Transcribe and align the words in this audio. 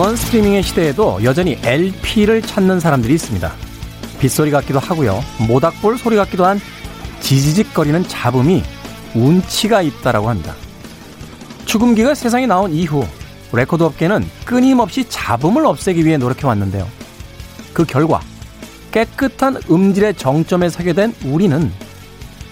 음원 0.00 0.16
스트리밍의 0.16 0.62
시대에도 0.62 1.22
여전히 1.24 1.58
LP를 1.62 2.40
찾는 2.40 2.80
사람들이 2.80 3.12
있습니다. 3.12 3.52
빗소리 4.18 4.50
같기도 4.50 4.78
하고요. 4.78 5.22
모닥불 5.46 5.98
소리 5.98 6.16
같기도 6.16 6.46
한 6.46 6.58
지지직거리는 7.20 8.08
잡음이 8.08 8.62
운치가 9.14 9.82
있다라고 9.82 10.30
합니다. 10.30 10.54
축음기가 11.66 12.14
세상에 12.14 12.46
나온 12.46 12.72
이후 12.72 13.06
레코드 13.52 13.82
업계는 13.82 14.26
끊임없이 14.46 15.04
잡음을 15.06 15.66
없애기 15.66 16.06
위해 16.06 16.16
노력해 16.16 16.46
왔는데요. 16.46 16.88
그 17.74 17.84
결과 17.84 18.22
깨끗한 18.92 19.60
음질의 19.70 20.14
정점에 20.14 20.70
서게 20.70 20.94
된 20.94 21.14
우리는 21.26 21.70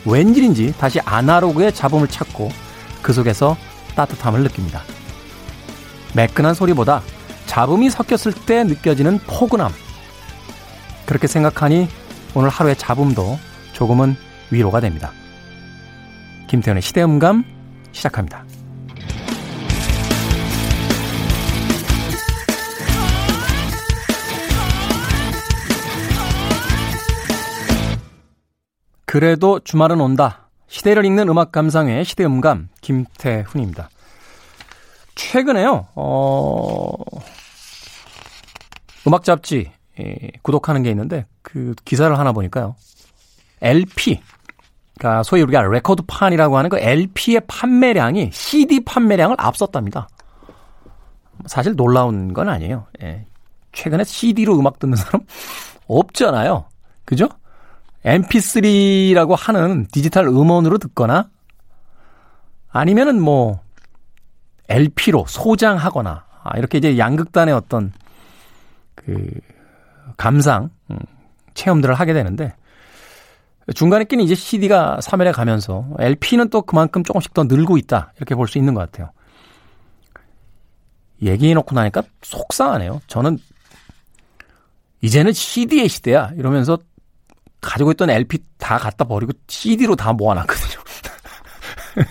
웬일인지 0.05 0.75
다시 0.77 1.01
아날로그의 1.01 1.73
잡음을 1.73 2.09
찾고 2.09 2.51
그 3.01 3.15
속에서 3.15 3.57
따뜻함을 3.97 4.43
느낍니다. 4.43 4.83
매끈한 6.13 6.53
소리보다 6.53 7.01
잡음이 7.59 7.91
섞였을 7.91 8.33
때 8.47 8.63
느껴지는 8.63 9.19
포근함. 9.19 9.73
그렇게 11.07 11.27
생각하니 11.27 11.89
오늘 12.37 12.51
하루의 12.51 12.77
잡음도 12.77 13.37
조금은 13.73 14.15
위로가 14.53 14.79
됩니다. 14.79 15.11
김태현의 16.47 16.83
시대음감 16.83 17.43
시작합니다. 17.91 18.45
그래도 29.05 29.59
주말은 29.59 30.01
온다. 30.01 30.49
시대를 30.69 31.05
읽는 31.07 31.29
음악 31.29 31.51
감상회 31.51 32.05
시대음감 32.05 32.69
김태훈입니다. 32.83 33.91
최근에요, 35.17 35.89
어, 35.97 36.93
음악 39.09 39.25
잡지 39.25 39.73
예, 39.99 40.31
구독하는 40.43 40.83
게 40.83 40.91
있는데 40.91 41.27
그 41.43 41.75
기사를 41.85 42.17
하나 42.17 42.33
보니까요. 42.33 42.77
LP, 43.61 44.21
그러니까 44.97 45.23
소위 45.23 45.43
우리가 45.43 45.63
레코드판이라고 45.63 46.57
하는 46.57 46.71
그 46.71 46.79
LP의 46.79 47.43
판매량이 47.49 48.31
CD 48.33 48.85
판매량을 48.85 49.37
앞섰답니다. 49.39 50.09
사실 51.47 51.75
놀라운 51.75 52.33
건 52.33 52.49
아니에요. 52.49 52.87
예. 53.03 53.27
최근에 53.73 54.05
CD로 54.05 54.59
음악 54.59 54.79
듣는 54.79 54.97
사람 54.97 55.23
없잖아요. 55.89 56.67
그죠? 57.05 57.29
MP3라고 58.05 59.37
하는 59.37 59.87
디지털 59.91 60.27
음원으로 60.27 60.79
듣거나 60.79 61.29
아니면은 62.71 63.21
뭐 63.21 63.61
LP로 64.69 65.25
소장하거나 65.27 66.25
아, 66.43 66.59
이렇게 66.59 66.79
이제 66.79 66.99
양극단의 66.99 67.55
어떤 67.55 67.93
그 69.05 69.29
감상 70.17 70.71
음, 70.91 70.99
체험들을 71.55 71.95
하게 71.95 72.13
되는데 72.13 72.55
중간에 73.75 74.05
끼는 74.05 74.25
이제 74.25 74.35
CD가 74.35 75.01
사멸해 75.03 75.33
가면서 75.33 75.87
LP는 75.99 76.49
또 76.49 76.63
그만큼 76.63 77.05
조금씩 77.05 77.35
더 77.35 77.45
늘고 77.45 77.77
있다 77.77 78.13
이렇게 78.17 78.35
볼 78.35 78.47
수 78.49 78.59
있는 78.59 78.75
것 78.75 78.81
같아요. 78.81 79.11
얘기해 81.21 81.53
놓고 81.55 81.75
나니까 81.75 82.03
속상하네요. 82.23 83.01
저는 83.09 83.39
이제는 85.03 85.33
CD의 85.33 85.89
시대야 85.89 86.31
이러면서 86.37 86.79
가지고 87.61 87.91
있던 87.93 88.09
LP 88.11 88.39
다 88.57 88.79
갖다 88.79 89.05
버리고 89.05 89.33
CD로 89.49 89.97
다 89.97 90.13
모아놨거든요. 90.13 90.83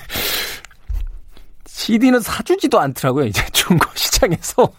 CD는 1.65 2.19
사주지도 2.19 2.79
않더라고요. 2.79 3.25
이제 3.25 3.43
중고 3.51 3.85
시장에서 3.95 4.69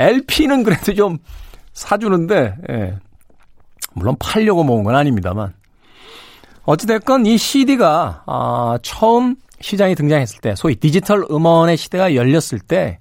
LP는 0.00 0.62
그래도 0.62 0.94
좀 0.94 1.18
사주는데 1.72 2.56
예. 2.70 2.98
물론 3.92 4.16
팔려고 4.18 4.64
모은 4.64 4.84
건 4.84 4.94
아닙니다만 4.96 5.52
어찌됐건 6.64 7.26
이 7.26 7.36
CD가 7.36 8.22
아, 8.26 8.78
처음 8.82 9.36
시장에 9.60 9.94
등장했을 9.94 10.40
때 10.40 10.54
소위 10.54 10.76
디지털 10.76 11.24
음원의 11.30 11.76
시대가 11.76 12.14
열렸을 12.14 12.60
때 12.60 12.98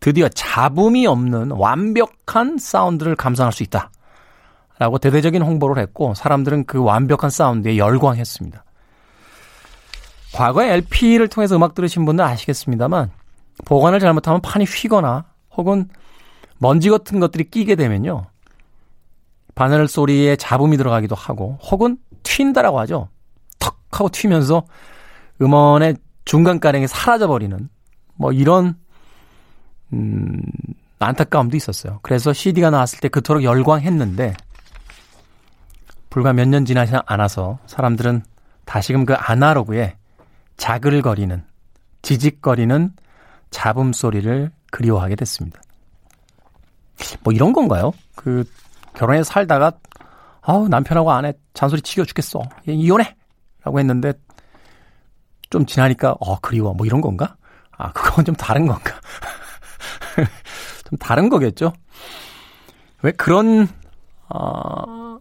드디어 0.00 0.28
잡음이 0.28 1.06
없는 1.06 1.52
완벽한 1.52 2.58
사운드를 2.58 3.16
감상할 3.16 3.52
수 3.52 3.62
있다. 3.62 3.90
라고 4.78 4.98
대대적인 4.98 5.40
홍보를 5.40 5.80
했고 5.80 6.14
사람들은 6.14 6.64
그 6.66 6.82
완벽한 6.82 7.30
사운드에 7.30 7.78
열광했습니다. 7.78 8.64
과거에 10.34 10.72
LP를 10.72 11.28
통해서 11.28 11.56
음악 11.56 11.74
들으신 11.74 12.04
분들 12.04 12.24
아시겠습니다만 12.24 13.12
보관을 13.64 14.00
잘못하면 14.00 14.40
판이 14.42 14.64
휘거나 14.64 15.24
혹은 15.56 15.88
먼지 16.64 16.88
같은 16.88 17.20
것들이 17.20 17.50
끼게 17.50 17.74
되면요. 17.76 18.24
바늘 19.54 19.86
소리에 19.86 20.34
잡음이 20.36 20.78
들어가기도 20.78 21.14
하고 21.14 21.58
혹은 21.60 21.98
튄다라고 22.22 22.76
하죠. 22.76 23.10
턱 23.58 23.76
하고 23.90 24.08
튀면서 24.08 24.64
음원의 25.42 25.96
중간가량이 26.24 26.86
사라져버리는 26.86 27.68
뭐 28.14 28.32
이런 28.32 28.76
음, 29.92 30.40
안타까움도 31.00 31.54
있었어요. 31.54 31.98
그래서 32.00 32.32
CD가 32.32 32.70
나왔을 32.70 32.98
때 33.00 33.08
그토록 33.08 33.42
열광했는데 33.44 34.34
불과 36.08 36.32
몇 36.32 36.48
년 36.48 36.64
지나지 36.64 36.94
않아서 37.04 37.58
사람들은 37.66 38.22
다시금 38.64 39.04
그 39.04 39.12
아날로그에 39.12 39.98
자글거리는 40.56 41.44
지직거리는 42.00 42.94
잡음 43.50 43.92
소리를 43.92 44.50
그리워하게 44.70 45.16
됐습니다. 45.16 45.60
뭐 47.22 47.32
이런 47.32 47.52
건가요? 47.52 47.92
그 48.14 48.44
결혼해서 48.94 49.24
살다가 49.24 49.72
아우 50.42 50.68
남편하고 50.68 51.10
아내 51.10 51.32
잔소리 51.54 51.82
치겨 51.82 52.04
죽겠어. 52.04 52.42
이혼해. 52.66 53.16
라고 53.62 53.78
했는데 53.78 54.12
좀 55.50 55.66
지나니까 55.66 56.16
어 56.20 56.38
그리워. 56.40 56.74
뭐 56.74 56.86
이런 56.86 57.00
건가? 57.00 57.36
아 57.76 57.92
그건 57.92 58.24
좀 58.24 58.34
다른 58.34 58.66
건가? 58.66 58.92
좀 60.88 60.98
다른 60.98 61.28
거겠죠? 61.28 61.72
왜 63.02 63.10
그런 63.12 63.68
어 64.28 65.18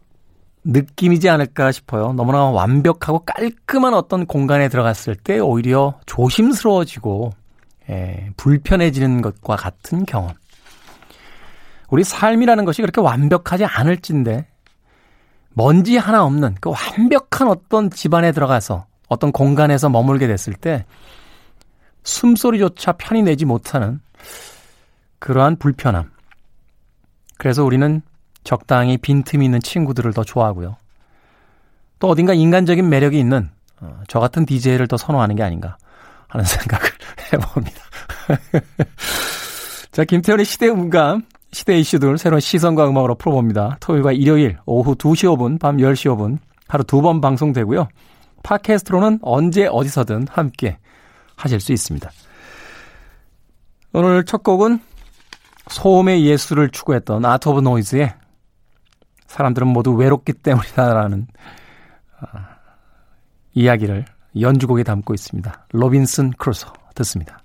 느낌이지 0.66 1.30
않을까 1.30 1.72
싶어요. 1.72 2.14
너무나 2.14 2.46
완벽하고 2.46 3.20
깔끔한 3.20 3.94
어떤 3.94 4.26
공간에 4.26 4.70
들어갔을 4.70 5.16
때 5.16 5.40
오히려 5.40 6.00
조심스러워지고 6.06 7.32
예, 7.90 8.30
불편해지는 8.38 9.22
것과 9.22 9.56
같은 9.58 10.06
경험. 10.06 10.34
우리 11.94 12.04
삶이라는 12.04 12.66
것이 12.66 12.82
그렇게 12.82 13.02
완벽하지 13.02 13.66
않을진데 13.66 14.48
먼지 15.54 15.96
하나 15.96 16.26
없는 16.26 16.56
그 16.60 16.72
완벽한 16.72 17.48
어떤 17.48 17.92
집안에 17.92 18.32
들어가서 18.32 18.88
어떤 19.10 19.32
공간에서 19.32 19.90
머물게 19.90 20.26
됐을 20.26 20.56
때 20.56 20.88
숨소리조차 22.04 22.94
편히 22.94 23.22
내지 23.22 23.46
못하는 23.46 24.02
그러한 25.20 25.58
불편함. 25.58 26.10
그래서 27.38 27.64
우리는 27.64 28.02
적당히 28.44 28.98
빈틈이 28.98 29.46
있는 29.46 29.60
친구들을 29.60 30.14
더 30.14 30.24
좋아하고요. 30.24 30.78
또 32.00 32.08
어딘가 32.10 32.34
인간적인 32.34 32.90
매력이 32.90 33.20
있는 33.20 33.52
어, 33.82 34.02
저 34.08 34.20
같은 34.20 34.48
DJ를 34.48 34.88
더 34.88 34.98
선호하는 34.98 35.36
게 35.36 35.44
아닌가 35.44 35.78
하는 36.28 36.44
생각을 36.44 36.90
해봅니다. 37.32 37.82
자, 39.94 40.04
김태훈의 40.06 40.44
시대 40.44 40.70
음감, 40.70 41.22
시대 41.54 41.78
이슈들 41.78 42.18
새로운 42.18 42.40
시선과 42.40 42.90
음악으로 42.90 43.16
풀어봅니다. 43.16 43.78
토요일과 43.80 44.12
일요일 44.12 44.58
오후 44.66 44.96
2시 44.96 45.26
5분, 45.36 45.60
밤 45.60 45.78
10시 45.78 46.12
5분 46.16 46.40
하루 46.68 46.84
두 46.84 47.02
번 47.02 47.22
방송되고요. 47.22 47.88
팟캐스트로는 48.42 49.20
언제 49.22 49.68
어디서든 49.68 50.28
함께 50.30 50.78
하실 51.36 51.60
수 51.60 51.72
있습니다. 51.72 52.10
오늘 53.94 54.26
첫 54.26 54.44
곡은 54.44 54.80
소음의 55.70 56.26
예술을 56.26 56.70
추구했던 56.70 57.24
Art 57.26 57.48
of 57.50 57.62
Noise의 57.62 58.14
사람들은 59.28 59.68
모두 59.68 59.94
외롭기 59.94 60.34
때문이다라는 60.34 61.28
아, 62.20 62.48
이야기를 63.54 64.06
연주곡에 64.40 64.84
담고 64.84 65.14
있습니다. 65.14 65.68
로빈슨 65.72 66.32
크루소 66.32 66.68
듣습니다. 66.96 67.40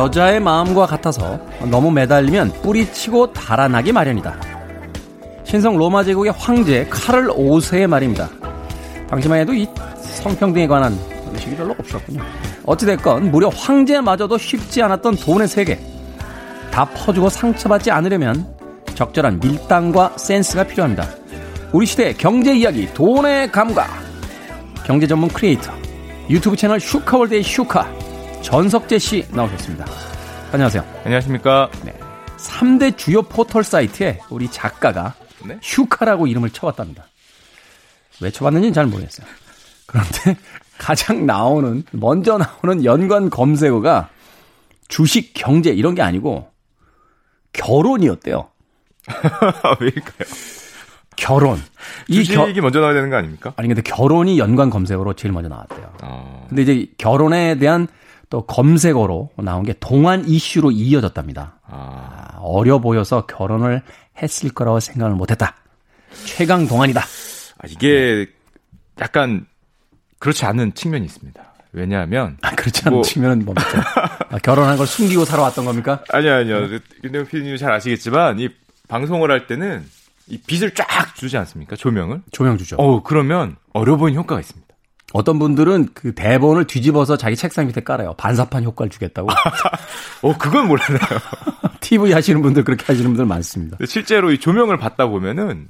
여자의 0.00 0.40
마음과 0.40 0.86
같아서 0.86 1.38
너무 1.70 1.90
매달리면 1.90 2.62
뿌리치고 2.62 3.34
달아나기 3.34 3.92
마련이다. 3.92 4.34
신성 5.44 5.76
로마 5.76 6.02
제국의 6.02 6.32
황제 6.38 6.86
카를 6.88 7.28
5세의 7.28 7.86
말입니다. 7.86 8.30
당시만 9.10 9.40
해도 9.40 9.52
이 9.52 9.68
성평등에 9.98 10.66
관한 10.68 10.98
의식이 11.34 11.54
별로 11.54 11.74
없었군요. 11.78 12.22
어찌됐건 12.64 13.30
무려 13.30 13.50
황제마저도 13.50 14.38
쉽지 14.38 14.82
않았던 14.82 15.16
돈의 15.16 15.48
세계. 15.48 15.78
다 16.70 16.86
퍼주고 16.86 17.28
상처받지 17.28 17.90
않으려면 17.90 18.46
적절한 18.94 19.40
밀당과 19.40 20.14
센스가 20.16 20.64
필요합니다. 20.64 21.06
우리 21.72 21.84
시대 21.84 22.14
경제 22.14 22.56
이야기 22.56 22.88
돈의 22.94 23.52
감각. 23.52 23.90
경제 24.86 25.06
전문 25.06 25.28
크리에이터 25.28 25.70
유튜브 26.30 26.56
채널 26.56 26.80
슈카월드의 26.80 27.42
슈카 27.42 28.09
전석재 28.42 28.98
씨 28.98 29.26
나오셨습니다. 29.30 29.86
안녕하세요. 30.52 30.84
안녕하십니까. 31.04 31.70
네. 31.84 31.94
3대 32.36 32.96
주요 32.96 33.22
포털 33.22 33.62
사이트에 33.62 34.18
우리 34.30 34.50
작가가 34.50 35.14
네? 35.44 35.58
슈카라고 35.60 36.26
이름을 36.26 36.50
쳐봤답니다. 36.50 37.06
왜 38.20 38.30
쳐봤는지는 38.30 38.72
잘 38.72 38.86
모르겠어요. 38.86 39.26
그런데 39.86 40.36
가장 40.78 41.26
나오는, 41.26 41.84
먼저 41.92 42.38
나오는 42.38 42.84
연관 42.84 43.28
검색어가 43.30 44.08
주식, 44.88 45.34
경제 45.34 45.70
이런 45.70 45.94
게 45.94 46.02
아니고 46.02 46.50
결혼이었대요. 47.52 48.48
왜일까요? 49.80 50.28
결혼. 51.16 51.58
이 52.08 52.24
주식이 52.24 52.54
겨... 52.54 52.62
먼저 52.62 52.80
나와야 52.80 52.94
되는 52.94 53.10
거 53.10 53.16
아닙니까? 53.16 53.52
아니 53.56 53.68
근데 53.68 53.82
결혼이 53.82 54.38
연관 54.38 54.70
검색어로 54.70 55.14
제일 55.14 55.32
먼저 55.32 55.48
나왔대요. 55.48 55.92
아... 56.00 56.46
근데 56.48 56.62
이제 56.62 56.86
결혼에 56.96 57.56
대한 57.56 57.86
또 58.30 58.46
검색어로 58.46 59.30
나온 59.38 59.64
게 59.64 59.74
동안 59.78 60.24
이슈로 60.26 60.70
이어졌답니다. 60.70 61.58
아... 61.66 62.38
어려 62.38 62.78
보여서 62.78 63.26
결혼을 63.26 63.82
했을 64.22 64.50
거라고 64.50 64.80
생각을 64.80 65.14
못했다. 65.16 65.56
최강 66.24 66.66
동안이다. 66.66 67.00
아, 67.00 67.66
이게 67.68 68.26
약간 69.00 69.46
그렇지 70.18 70.44
않은 70.46 70.74
측면이 70.74 71.04
있습니다. 71.04 71.44
왜냐하면 71.72 72.38
아, 72.42 72.54
그렇지 72.54 72.82
않은 72.86 72.96
뭐... 72.96 73.02
측면은 73.02 73.44
뭡니까? 73.44 73.82
아, 74.30 74.38
결혼한 74.38 74.76
걸 74.76 74.86
숨기고 74.86 75.24
살아왔던 75.24 75.64
겁니까? 75.64 76.02
아니요, 76.10 76.34
아니요. 76.34 76.78
윤영 77.04 77.26
PD님 77.26 77.56
잘 77.56 77.72
아시겠지만 77.72 78.38
이 78.38 78.48
방송을 78.88 79.30
할 79.30 79.46
때는 79.46 79.84
이 80.28 80.38
빛을 80.38 80.72
쫙 80.74 81.14
주지 81.16 81.36
않습니까? 81.36 81.76
조명을? 81.76 82.22
조명 82.30 82.56
주죠. 82.58 82.76
어, 82.76 83.02
그러면 83.02 83.56
어려 83.72 83.96
보이는 83.96 84.18
효과가 84.18 84.40
있습니다. 84.40 84.69
어떤 85.12 85.38
분들은 85.38 85.88
그 85.94 86.14
대본을 86.14 86.66
뒤집어서 86.66 87.16
자기 87.16 87.36
책상 87.36 87.66
밑에 87.66 87.82
깔아요. 87.82 88.14
반사판 88.14 88.64
효과를 88.64 88.90
주겠다고. 88.90 89.28
어, 90.22 90.38
그건 90.38 90.68
몰라요. 90.68 90.98
TV 91.80 92.12
하시는 92.12 92.40
분들 92.42 92.64
그렇게 92.64 92.84
하시는 92.86 93.10
분들 93.10 93.26
많습니다. 93.26 93.76
실제로 93.86 94.30
이 94.30 94.38
조명을 94.38 94.76
받다 94.76 95.06
보면은 95.08 95.68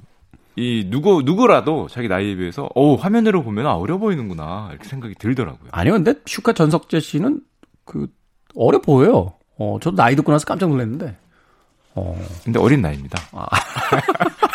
이 0.56 0.88
누구 0.90 1.22
누구라도 1.24 1.88
자기 1.88 2.08
나이에 2.08 2.34
비해서 2.36 2.68
어 2.74 2.96
화면으로 2.96 3.42
보면 3.42 3.66
아, 3.66 3.74
어려 3.76 3.98
보이는구나 3.98 4.68
이렇게 4.72 4.88
생각이 4.88 5.14
들더라고요. 5.14 5.70
아니요, 5.72 5.94
근데 5.94 6.14
슈카 6.26 6.52
전석재 6.52 7.00
씨는 7.00 7.40
그 7.84 8.08
어려 8.54 8.80
보여요. 8.80 9.34
어 9.56 9.78
저도 9.80 9.96
나이 9.96 10.16
듣고 10.16 10.32
나서 10.32 10.44
깜짝 10.44 10.68
놀랐는데. 10.68 11.16
어. 12.00 12.26
근데 12.44 12.58
어린 12.58 12.80
나이입니다. 12.80 13.20
아. 13.32 13.46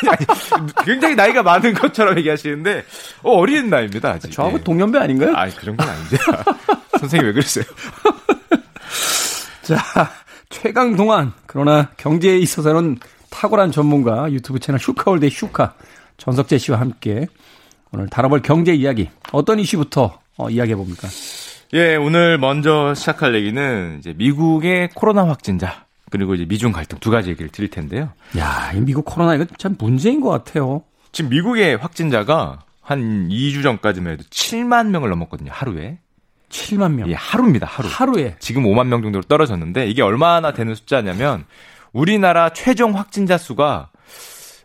아니, 0.07 0.25
아니, 0.51 0.86
굉장히 0.86 1.15
나이가 1.15 1.44
많은 1.44 1.74
것처럼 1.74 2.18
얘기하시는데, 2.18 2.83
어, 3.24 3.31
어린 3.31 3.69
나이입니다, 3.69 4.09
아직. 4.09 4.31
저하고 4.31 4.57
네. 4.57 4.63
동년배 4.63 4.97
아닌가요? 4.97 5.33
아, 5.36 5.47
그 5.47 5.65
정도는 5.65 5.94
아니죠. 5.94 6.18
선생님 7.00 7.27
왜 7.27 7.33
그러세요? 7.33 7.63
자, 9.62 9.77
최강 10.50 10.95
동안. 10.95 11.33
그러나 11.45 11.89
경제에 11.97 12.38
있어서는 12.39 12.97
탁월한 13.30 13.71
전문가 13.71 14.31
유튜브 14.31 14.59
채널 14.59 14.80
슈카월드의 14.80 15.30
슈카 15.30 15.75
전석재 16.18 16.57
씨와 16.57 16.80
함께 16.80 17.27
오늘 17.92 18.07
다뤄볼 18.07 18.42
경제 18.42 18.74
이야기 18.74 19.09
어떤 19.31 19.59
이슈부터 19.59 20.19
어, 20.38 20.50
이야기해 20.50 20.75
봅니까? 20.75 21.07
예, 21.74 21.95
오늘 21.95 22.38
먼저 22.38 22.94
시작할 22.94 23.36
얘기는 23.36 23.97
이제 24.00 24.13
미국의 24.15 24.89
코로나 24.94 25.27
확진자 25.27 25.85
그리고 26.16 26.34
이제 26.34 26.46
미중 26.46 26.72
갈등 26.72 26.98
두 27.00 27.12
가지 27.12 27.30
얘기를 27.30 27.50
드릴 27.50 27.70
텐데요. 27.70 28.14
야, 28.38 28.72
이 28.74 28.80
미국 28.80 29.04
코로나 29.04 29.36
이거 29.36 29.46
참 29.58 29.76
문제인 29.78 30.22
것 30.22 30.30
같아요. 30.30 30.82
지금 31.12 31.30
미국의 31.30 31.76
확진자가 31.76 32.60
한 32.82 33.28
2주 33.28 33.64
전까지만 33.64 34.14
해도 34.14 34.24
7만 34.30 34.88
명을 34.92 35.10
넘었거든요, 35.10 35.52
하루에. 35.54 36.00
7만 36.48 36.94
명. 36.94 37.10
예, 37.10 37.16
하루입니다, 37.16 37.68
하루. 37.68 37.90
하루에. 37.92 38.38
지금 38.40 38.64
5만 38.64 38.88
명 38.88 39.02
정도로 39.02 39.24
떨어졌는데 39.24 39.88
이게 39.88 40.02
얼마나 40.02 40.54
되는 40.54 40.74
숫자냐면 40.74 41.44
우리나라 41.92 42.54
최종 42.54 42.98
확진자 42.98 43.38
수가 43.38 43.90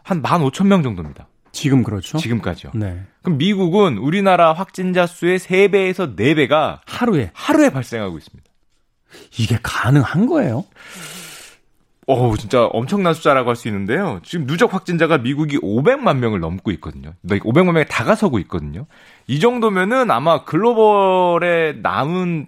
한 0.04 0.23
15,000명 0.23 0.85
정도입니다. 0.85 1.26
지금 1.50 1.83
그렇죠? 1.83 2.19
지금까지요. 2.19 2.71
네. 2.76 3.02
그럼 3.23 3.38
미국은 3.38 3.99
우리나라 3.99 4.52
확진자 4.52 5.09
수의 5.09 5.40
3배에서 5.40 6.16
4배가 6.16 6.78
하루에 6.87 7.33
하루에 7.35 7.71
발생하고 7.71 8.19
있습니다. 8.19 8.49
이게 9.38 9.59
가능한 9.61 10.26
거예요? 10.26 10.64
어 12.07 12.37
진짜 12.37 12.64
엄청난 12.66 13.14
숫자라고 13.14 13.50
할 13.50 13.57
수 13.57 13.69
있는데요. 13.69 14.21
지금 14.25 14.47
누적 14.47 14.73
확진자가 14.75 15.19
미국이 15.19 15.59
500만 15.59 16.16
명을 16.19 16.40
넘고 16.40 16.71
있거든요. 16.73 17.14
500만 17.25 17.73
명에 17.73 17.85
다가서고 17.85 18.38
있거든요. 18.40 18.87
이 19.26 19.38
정도면은 19.38 20.11
아마 20.11 20.45
글로벌에 20.45 21.75
남은 21.83 22.47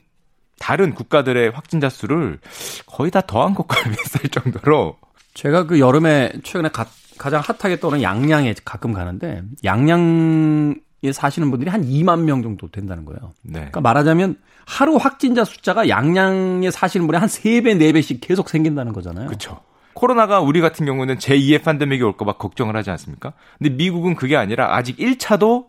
다른 0.59 0.95
국가들의 0.95 1.51
확진자 1.51 1.89
수를 1.89 2.39
거의 2.87 3.11
다 3.11 3.21
더한 3.21 3.55
것과 3.55 3.77
비슷할 3.91 4.31
정도로 4.31 4.97
제가 5.35 5.65
그 5.67 5.81
여름에 5.81 6.33
최근에 6.45 6.69
가, 6.71 6.87
가장 7.19 7.43
핫하게 7.45 7.81
떠오른 7.81 8.03
양양에 8.03 8.55
가끔 8.65 8.93
가는데 8.93 9.43
양양에 9.65 10.75
사시는 11.11 11.51
분들이 11.51 11.71
한 11.71 11.85
2만 11.85 12.21
명 12.21 12.43
정도 12.43 12.71
된다는 12.71 13.05
거예요. 13.05 13.33
네. 13.43 13.55
그러니까 13.55 13.81
말하자면 13.81 14.37
하루 14.67 14.97
확진자 14.97 15.45
숫자가 15.45 15.89
양양에 15.89 16.71
사시는 16.71 17.07
분이 17.07 17.19
한 17.19 17.29
3배, 17.29 17.79
4배씩 17.79 18.19
계속 18.21 18.49
생긴다는 18.49 18.93
거잖아요. 18.93 19.27
그렇죠. 19.27 19.61
코로나가 19.95 20.41
우리 20.41 20.61
같은 20.61 20.87
경우는 20.87 21.19
제2의 21.19 21.65
팬데믹이 21.65 22.03
올까 22.03 22.25
봐 22.25 22.33
걱정을 22.35 22.77
하지 22.77 22.91
않습니까? 22.91 23.33
근데 23.59 23.71
미국은 23.75 24.15
그게 24.15 24.37
아니라 24.37 24.77
아직 24.77 24.97
1차도 24.97 25.67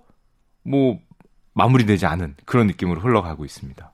뭐 0.63 0.99
마무리되지 1.53 2.05
않은 2.05 2.35
그런 2.45 2.67
느낌으로 2.67 3.01
흘러가고 3.01 3.45
있습니다. 3.45 3.91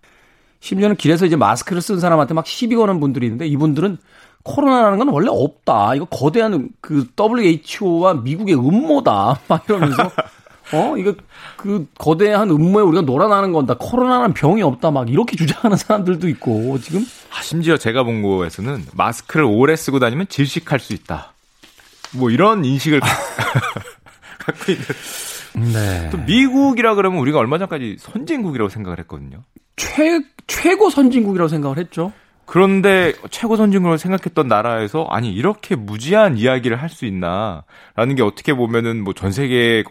심지어는 0.60 0.98
길에서 0.98 1.26
이제 1.26 1.36
마스크를 1.36 1.82
쓴 1.82 2.00
사람한테 2.00 2.34
막 2.34 2.46
시비 2.46 2.76
거는 2.76 3.00
분들이 3.00 3.28
있는데 3.28 3.48
이분들은 3.48 3.98
코로나라는 4.44 5.00
건 5.00 5.10
원래 5.10 5.28
없다. 5.30 5.96
이거 5.96 6.06
거대한 6.06 6.70
그 6.82 7.08
WHO와 7.20 8.16
미국의 8.16 8.56
음모다. 8.56 9.40
막 9.48 9.66
이러면서 9.68 10.12
어, 10.72 10.96
이거 10.98 11.14
그 11.58 11.88
거대한 11.98 12.50
음모에 12.50 12.84
우리가 12.84 13.02
놀아나는 13.02 13.52
건다. 13.54 13.76
코로나는 13.80 14.34
병이 14.34 14.62
없다. 14.62 14.92
막 14.92 15.10
이렇게 15.10 15.36
주장하는 15.36 15.78
사람들도 15.78 16.28
있고 16.30 16.78
지금 16.80 17.06
아, 17.36 17.42
심지어 17.42 17.78
제가 17.78 18.04
본 18.04 18.22
거에서는 18.22 18.86
마스크를 18.94 19.46
오래 19.46 19.76
쓰고 19.76 20.00
다니면 20.00 20.28
질식할 20.28 20.80
수 20.80 20.94
있다. 20.94 21.34
뭐 22.14 22.30
이런 22.30 22.66
인식을 22.66 23.00
갖고 24.40 24.72
있는. 24.72 25.74
네. 25.74 26.10
또 26.12 26.18
미국이라 26.18 26.96
그러면 26.96 27.20
우리가 27.20 27.40
얼마 27.40 27.58
전까지 27.58 27.98
선진국이라고 28.00 28.70
생각을 28.70 29.00
했거든요. 29.00 29.44
최 29.76 30.20
최고 30.48 30.90
선진국이라고 30.90 31.48
생각을 31.48 31.78
했죠. 31.78 32.12
그런데 32.46 33.14
최고 33.30 33.56
선진국으로 33.58 33.98
생각했던 33.98 34.48
나라에서 34.48 35.06
아니 35.10 35.32
이렇게 35.32 35.76
무지한 35.76 36.38
이야기를 36.38 36.82
할 36.82 36.90
수 36.90 37.06
있나라는 37.06 38.16
게 38.16 38.24
어떻게 38.24 38.54
보면은 38.56 39.04
뭐 39.04 39.14
전 39.14 39.32
세계 39.32 39.84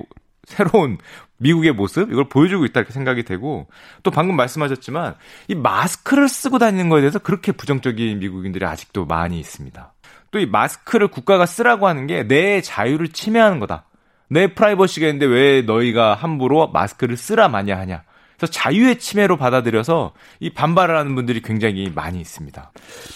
새로운 0.48 0.98
미국의 1.38 1.72
모습 1.72 2.10
이걸 2.10 2.28
보여주고 2.28 2.64
있다 2.64 2.80
이렇게 2.80 2.92
생각이 2.92 3.22
되고 3.24 3.68
또 4.02 4.10
방금 4.10 4.34
말씀하셨지만 4.36 5.14
이 5.48 5.54
마스크를 5.54 6.28
쓰고 6.28 6.58
다니는 6.58 6.88
거에 6.88 7.00
대해서 7.00 7.18
그렇게 7.18 7.52
부정적인 7.52 8.18
미국인들이 8.18 8.64
아직도 8.64 9.04
많이 9.06 9.38
있습니다. 9.38 9.92
또 10.30 10.38
이 10.40 10.46
마스크를 10.46 11.08
국가가 11.08 11.46
쓰라고 11.46 11.86
하는 11.88 12.06
게 12.06 12.24
내 12.26 12.60
자유를 12.60 13.08
침해하는 13.08 13.60
거다. 13.60 13.84
내 14.28 14.52
프라이버시가 14.54 15.06
있는데 15.06 15.26
왜 15.26 15.62
너희가 15.62 16.14
함부로 16.14 16.68
마스크를 16.68 17.16
쓰라 17.16 17.48
마냐 17.48 17.78
하냐. 17.78 18.02
그래서 18.36 18.52
자유의 18.52 18.98
침해로 18.98 19.36
받아들여서 19.36 20.12
이 20.40 20.50
반발을 20.50 20.96
하는 20.96 21.14
분들이 21.14 21.40
굉장히 21.40 21.90
많이 21.94 22.20
있습니다. 22.20 22.72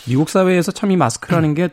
미국 0.08 0.28
사회에서 0.30 0.72
참 0.72 0.90
이 0.90 0.96
마스크라는 0.96 1.54
게 1.54 1.68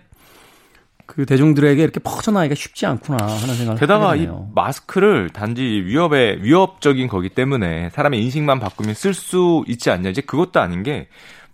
그 1.10 1.26
대중들에게 1.26 1.82
이렇게 1.82 2.00
퍼져나가기가 2.00 2.54
쉽지 2.54 2.86
않구나 2.86 3.18
하는 3.20 3.56
생각을 3.56 3.80
게다가 3.80 4.16
이 4.16 4.30
마스크를 4.54 5.32
단지 5.32 5.64
위협에 5.64 6.38
위협적인 6.42 7.08
거기 7.08 7.30
때문에 7.30 7.90
사람의 7.90 8.22
인식만 8.24 8.60
바꾸면 8.60 8.94
쓸 8.94 9.16
수 9.16 9.64
있지 9.68 9.90
않냐 9.90 10.12
이제 10.12 10.22
그것도 10.22 10.60
아닌 10.62 10.84
게 10.84 11.08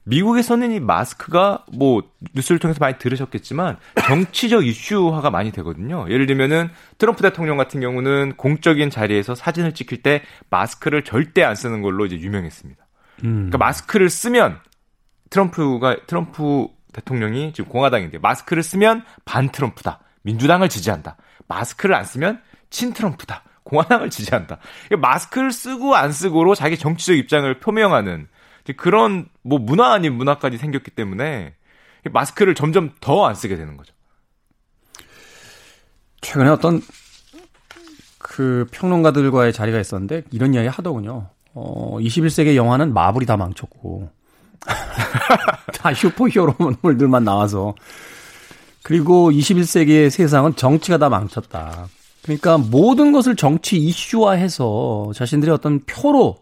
미국에서는 0.04 0.74
이 0.74 0.82
마스크가 0.82 1.64
뭐 1.72 2.04
뉴스를 2.34 2.60
통해서 2.60 2.80
많이 2.82 2.98
들으셨겠지만 2.98 3.78
정치적 4.06 4.68
이슈화가 4.68 5.30
많이 5.32 5.52
되거든요. 5.54 6.06
예를 6.10 6.26
들면은 6.26 6.70
트럼프 6.98 7.22
대통령 7.22 7.56
같은 7.56 7.80
경우는 7.80 8.34
공적인 8.36 8.90
자리에서 8.90 9.36
사진을 9.36 9.72
찍힐 9.72 10.04
때 10.04 10.22
마스크를 10.50 11.06
절대 11.06 11.44
안 11.44 11.56
쓰는 11.56 11.82
걸로 11.82 12.06
이제 12.06 12.18
유명했습니다. 12.20 12.86
음. 13.24 13.34
그러니까 13.34 13.58
마스크를 13.58 14.10
쓰면 14.10 14.60
트럼프가 15.30 15.96
트럼프 16.08 16.68
대통령이 16.96 17.52
지금 17.54 17.70
공화당인데 17.70 18.20
마스크를 18.20 18.64
쓰면 18.64 19.04
반 19.26 19.50
트럼프다. 19.52 20.00
민주당을 20.22 20.70
지지한다. 20.70 21.18
마스크를 21.48 21.94
안 21.94 22.06
쓰면 22.06 22.42
친 22.70 22.94
트럼프다. 22.94 23.44
공화당을 23.64 24.10
지지한다. 24.10 24.60
마스크를 24.98 25.52
쓰고 25.52 25.96
안 25.96 26.12
쓰고로 26.14 26.56
자기 26.56 26.78
정치적 26.78 27.18
입장을 27.18 27.60
표명하는 27.60 28.28
그런 28.78 29.28
뭐 29.42 29.60
문화 29.60 29.94
아닌 29.94 30.14
문화까지 30.14 30.58
생겼기 30.58 30.92
때문에 30.92 31.54
마스크를 32.12 32.56
점점 32.56 32.92
더 33.02 33.26
안 33.26 33.36
쓰게 33.36 33.56
되는 33.58 33.76
거죠. 33.76 33.94
최근에 36.22 36.50
어떤 36.50 36.82
그 38.20 38.68
평론가들과의 38.72 39.52
자리가 39.54 39.80
있었는데 39.80 40.24
이런 40.32 40.54
이야기 40.54 40.68
하더군요. 40.68 41.30
어, 41.54 41.98
21세기 42.00 42.56
영화는 42.56 42.94
마블이 42.94 43.26
다 43.26 43.38
망쳤고 43.38 44.10
다 45.74 45.94
슈퍼 45.94 46.28
히어로물들만 46.28 47.24
나와서 47.24 47.76
그리고 48.84 49.32
21세기의 49.32 50.10
세상은 50.10 50.56
정치가 50.56 50.98
다 50.98 51.10
망쳤다. 51.10 51.88
그러니까 52.24 52.58
모든 52.58 53.12
것을 53.12 53.36
정치 53.36 53.78
이슈화해서 53.78 55.12
자신들의 55.16 55.54
어떤 55.54 55.80
표로 55.86 56.38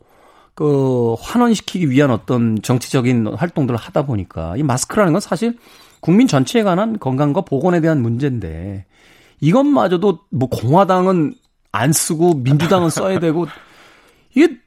그 0.56 1.16
환원시키기 1.20 1.90
위한 1.90 2.12
어떤 2.12 2.62
정치적인 2.62 3.28
활동들을 3.28 3.78
하다 3.78 4.06
보니까 4.06 4.56
이 4.58 4.64
마스크라는 4.64 5.14
건 5.14 5.20
사실 5.20 5.58
국민 6.00 6.28
전체에 6.28 6.64
관한 6.64 7.00
건강과 7.00 7.42
보건에 7.42 7.82
대한 7.82 8.02
문제인데 8.02 8.86
이것마저도 9.40 10.20
뭐 10.30 10.50
공화당은 10.50 11.36
안 11.72 11.92
쓰고 11.92 12.36
민주당은 12.36 12.90
써야 12.90 13.20
되고 13.20 13.48
이게 14.36 14.58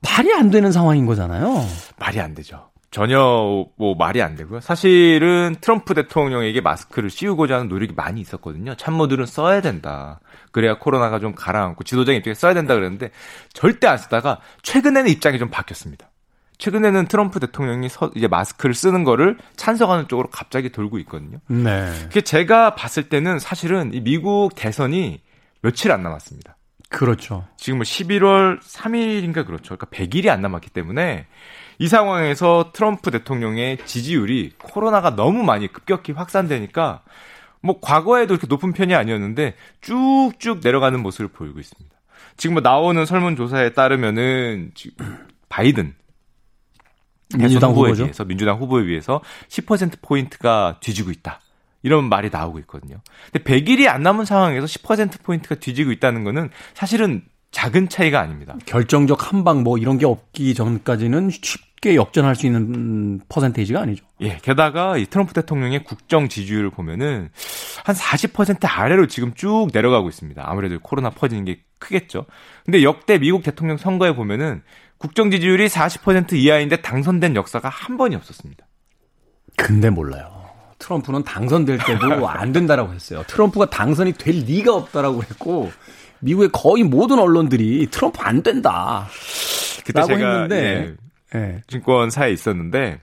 말이 0.00 0.32
안 0.34 0.50
되는 0.50 0.72
상황인 0.72 1.06
거잖아요. 1.06 1.64
말이 1.98 2.20
안 2.20 2.34
되죠. 2.34 2.70
전혀 2.94 3.66
뭐 3.76 3.96
말이 3.98 4.22
안 4.22 4.36
되고요. 4.36 4.60
사실은 4.60 5.56
트럼프 5.60 5.94
대통령에게 5.94 6.60
마스크를 6.60 7.10
씌우고자 7.10 7.56
하는 7.56 7.66
노력이 7.66 7.92
많이 7.92 8.20
있었거든요. 8.20 8.76
참모들은 8.76 9.26
써야 9.26 9.60
된다. 9.60 10.20
그래야 10.52 10.78
코로나가 10.78 11.18
좀 11.18 11.34
가라앉고 11.34 11.82
지도자의 11.82 12.18
입장에 12.18 12.34
써야 12.34 12.54
된다 12.54 12.76
그랬는데 12.76 13.10
절대 13.52 13.88
안 13.88 13.98
쓰다가 13.98 14.38
최근에는 14.62 15.10
입장이 15.10 15.40
좀 15.40 15.50
바뀌었습니다. 15.50 16.08
최근에는 16.58 17.06
트럼프 17.06 17.40
대통령이 17.40 17.88
서, 17.88 18.12
이제 18.14 18.28
마스크를 18.28 18.76
쓰는 18.76 19.02
거를 19.02 19.38
찬성하는 19.56 20.06
쪽으로 20.06 20.28
갑자기 20.30 20.70
돌고 20.70 21.00
있거든요. 21.00 21.38
네. 21.48 21.90
그 22.12 22.22
제가 22.22 22.76
봤을 22.76 23.08
때는 23.08 23.40
사실은 23.40 23.92
이 23.92 24.02
미국 24.02 24.54
대선이 24.54 25.20
며칠 25.62 25.90
안 25.90 26.04
남았습니다. 26.04 26.56
그렇죠. 26.90 27.44
지금 27.56 27.78
뭐 27.78 27.82
11월 27.82 28.60
3일인가 28.62 29.44
그렇죠. 29.44 29.76
그러니까 29.76 29.86
100일이 29.86 30.28
안 30.28 30.40
남았기 30.42 30.70
때문에 30.70 31.26
이 31.78 31.88
상황에서 31.88 32.70
트럼프 32.72 33.10
대통령의 33.10 33.78
지지율이 33.84 34.52
코로나가 34.58 35.16
너무 35.16 35.42
많이 35.42 35.68
급격히 35.68 36.12
확산되니까 36.12 37.02
뭐 37.60 37.80
과거에도 37.80 38.34
이렇게 38.34 38.46
높은 38.46 38.72
편이 38.72 38.94
아니었는데 38.94 39.54
쭉쭉 39.80 40.60
내려가는 40.62 41.00
모습을 41.00 41.28
보이고 41.28 41.58
있습니다. 41.58 41.94
지금 42.36 42.54
뭐 42.54 42.62
나오는 42.62 43.04
설문조사에 43.06 43.70
따르면은 43.70 44.72
지금 44.74 45.26
바이든 45.48 45.94
민주당 47.36 47.70
후보에 47.70 47.90
후보죠? 47.90 48.04
비해서 48.04 48.24
민주당 48.24 48.58
후보에 48.58 48.84
비해서 48.84 49.20
10% 49.48 50.02
포인트가 50.02 50.76
뒤지고 50.80 51.10
있다. 51.10 51.40
이런 51.82 52.08
말이 52.08 52.30
나오고 52.30 52.58
있거든요. 52.60 53.00
근데 53.30 53.44
100일이 53.44 53.88
안 53.88 54.02
남은 54.02 54.24
상황에서 54.24 54.66
10% 54.66 55.22
포인트가 55.22 55.54
뒤지고 55.56 55.92
있다는 55.92 56.24
거는 56.24 56.50
사실은 56.72 57.22
작은 57.54 57.88
차이가 57.88 58.20
아닙니다. 58.20 58.56
결정적 58.66 59.32
한방 59.32 59.62
뭐 59.62 59.78
이런 59.78 59.96
게 59.96 60.06
없기 60.06 60.54
전까지는 60.54 61.30
쉽게 61.30 61.94
역전할 61.94 62.34
수 62.34 62.46
있는 62.46 63.20
퍼센테이지가 63.28 63.80
아니죠. 63.80 64.04
예. 64.22 64.38
게다가 64.42 64.96
이 64.98 65.06
트럼프 65.06 65.32
대통령의 65.34 65.84
국정 65.84 66.28
지지율을 66.28 66.70
보면은 66.70 67.30
한 67.84 67.94
40% 67.94 68.58
아래로 68.68 69.06
지금 69.06 69.34
쭉 69.34 69.68
내려가고 69.72 70.08
있습니다. 70.08 70.42
아무래도 70.44 70.80
코로나 70.80 71.10
퍼지는 71.10 71.44
게 71.44 71.60
크겠죠. 71.78 72.26
근데 72.64 72.82
역대 72.82 73.18
미국 73.18 73.44
대통령 73.44 73.76
선거에 73.76 74.16
보면은 74.16 74.62
국정 74.98 75.30
지지율이 75.30 75.68
40% 75.68 76.32
이하인데 76.32 76.82
당선된 76.82 77.36
역사가 77.36 77.68
한 77.68 77.96
번이 77.96 78.16
없었습니다. 78.16 78.66
근데 79.56 79.90
몰라요. 79.90 80.44
트럼프는 80.80 81.22
당선될 81.22 81.78
때도 81.78 82.26
안 82.28 82.52
된다라고 82.52 82.92
했어요. 82.92 83.22
트럼프가 83.28 83.70
당선이 83.70 84.14
될 84.14 84.34
리가 84.44 84.74
없다라고 84.74 85.22
했고 85.22 85.70
미국의 86.24 86.50
거의 86.52 86.82
모든 86.82 87.18
언론들이 87.18 87.86
트럼프 87.90 88.20
안 88.22 88.42
된다. 88.42 89.06
그때 89.84 90.02
제가 90.02 90.32
했는데, 90.32 90.94
예, 91.34 91.38
예. 91.38 91.62
증권사에 91.66 92.32
있었는데 92.32 93.00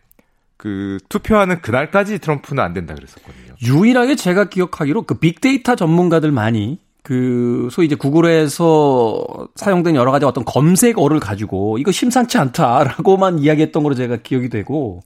그 0.58 0.98
투표하는 1.10 1.62
그날까지 1.62 2.20
트럼프는 2.20 2.64
안 2.64 2.74
된다 2.74 2.94
그랬었거든요. 2.94 3.56
유일하게 3.64 4.16
제가 4.16 4.46
기억하기로 4.46 5.04
그 5.04 5.16
빅데이터 5.16 5.76
전문가들 5.76 6.32
많이 6.32 6.80
그 7.04 7.68
소위 7.72 7.88
이제 7.88 7.96
구글에서 7.96 9.48
사용된 9.56 9.96
여러 9.96 10.12
가지 10.12 10.26
어떤 10.26 10.46
검색어를 10.46 11.20
가지고 11.20 11.78
이거 11.80 11.92
심상치 11.92 12.38
않다라고만 12.38 13.40
이야기했던 13.40 13.82
걸로 13.82 13.96
제가 13.96 14.18
기억이 14.18 14.50
되고 14.50 15.02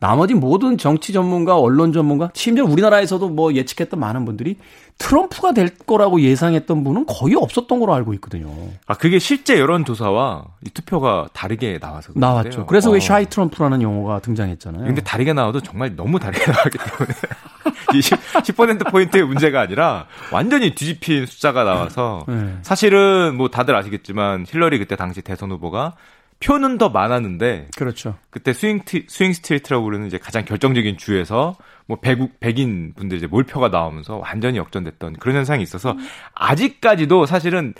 나머지 0.00 0.34
모든 0.34 0.78
정치 0.78 1.12
전문가, 1.12 1.58
언론 1.58 1.92
전문가, 1.92 2.30
심지어 2.34 2.64
우리나라에서도 2.64 3.28
뭐 3.28 3.52
예측했던 3.54 3.98
많은 3.98 4.24
분들이 4.24 4.56
트럼프가 4.98 5.52
될 5.52 5.76
거라고 5.76 6.20
예상했던 6.20 6.82
분은 6.84 7.06
거의 7.06 7.34
없었던 7.36 7.78
걸로 7.78 7.94
알고 7.94 8.14
있거든요. 8.14 8.52
아, 8.86 8.94
그게 8.94 9.18
실제 9.18 9.58
여론조사와 9.58 10.44
이 10.66 10.70
투표가 10.70 11.28
다르게 11.32 11.78
나와서. 11.78 12.12
나왔죠. 12.16 12.66
그래서 12.66 12.90
어. 12.90 12.94
왜 12.94 13.00
샤이 13.00 13.26
트럼프라는 13.26 13.80
용어가 13.82 14.18
등장했잖아요. 14.20 14.84
근데 14.84 15.00
다르게 15.02 15.32
나와도 15.32 15.60
정말 15.60 15.94
너무 15.94 16.18
다르게 16.18 16.50
나왔기 16.50 16.78
때문에. 16.78 17.14
20, 17.94 18.18
10%포인트의 18.18 19.24
문제가 19.24 19.60
아니라 19.60 20.06
완전히 20.32 20.74
뒤집힌 20.74 21.26
숫자가 21.26 21.64
나와서 21.64 22.24
네. 22.28 22.56
사실은 22.62 23.36
뭐 23.36 23.48
다들 23.48 23.74
아시겠지만 23.74 24.44
힐러리 24.48 24.78
그때 24.78 24.96
당시 24.96 25.22
대선 25.22 25.50
후보가 25.52 25.94
표는 26.40 26.78
더 26.78 26.88
많았는데 26.88 27.68
그렇죠. 27.76 28.16
그때 28.30 28.52
swing 28.52 28.82
t, 28.84 29.06
swing 29.08 29.32
state라고 29.32 29.84
부르는 29.84 30.06
이제 30.06 30.18
가장 30.18 30.44
결정적인 30.44 30.96
주에서 30.96 31.56
뭐 31.86 31.98
백국 32.00 32.38
백인 32.38 32.92
분들 32.94 33.18
이제 33.18 33.26
몰표가 33.26 33.68
나오면서 33.68 34.18
완전히 34.18 34.58
역전됐던 34.58 35.14
그런 35.14 35.36
현상이 35.36 35.62
있어서 35.62 35.96
아직까지도 36.34 37.26
사실은 37.26 37.74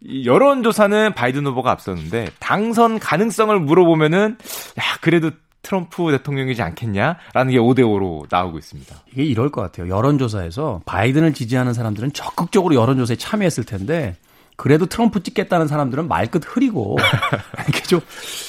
이 0.00 0.26
여론 0.26 0.62
조사는 0.62 1.14
바이든 1.14 1.46
후보가 1.46 1.70
앞섰는데 1.72 2.28
당선 2.38 2.98
가능성을 2.98 3.58
물어보면은 3.58 4.36
야 4.78 4.82
그래도 5.00 5.30
트럼프 5.62 6.12
대통령이지 6.12 6.62
않겠냐라는 6.62 7.50
게 7.50 7.58
5대 7.58 7.80
5로 7.80 8.26
나오고 8.30 8.58
있습니다. 8.58 8.94
이게 9.10 9.24
이럴 9.24 9.50
것 9.50 9.62
같아요. 9.62 9.88
여론조사에서 9.88 10.82
바이든을 10.86 11.34
지지하는 11.34 11.72
사람들은 11.72 12.12
적극적으로 12.12 12.76
여론조사에 12.76 13.16
참여했을 13.16 13.64
텐데 13.64 14.14
그래도 14.56 14.86
트럼프 14.86 15.22
찍겠다는 15.22 15.68
사람들은 15.68 16.08
말끝 16.08 16.42
흐리고 16.46 16.96
이렇게 17.68 17.82
좀 17.82 18.00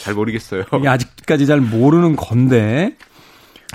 잘 0.03 0.13
모르겠어요. 0.13 0.63
이게 0.79 0.87
아직까지 0.87 1.45
잘 1.45 1.59
모르는 1.59 2.15
건데 2.15 2.95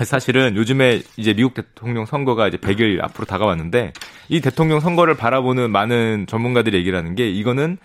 사실은 0.03 0.55
요즘에 0.55 1.03
이제 1.17 1.33
미국 1.33 1.53
대통령 1.53 2.05
선거가 2.07 2.47
이제 2.47 2.57
100일 2.57 3.03
앞으로 3.03 3.25
다가왔는데 3.25 3.93
이 4.29 4.41
대통령 4.41 4.79
선거를 4.79 5.15
바라보는 5.15 5.69
많은 5.71 6.25
전문가들이 6.27 6.75
얘기를 6.77 6.97
하는 6.97 7.13
게 7.13 7.29
이거는 7.29 7.77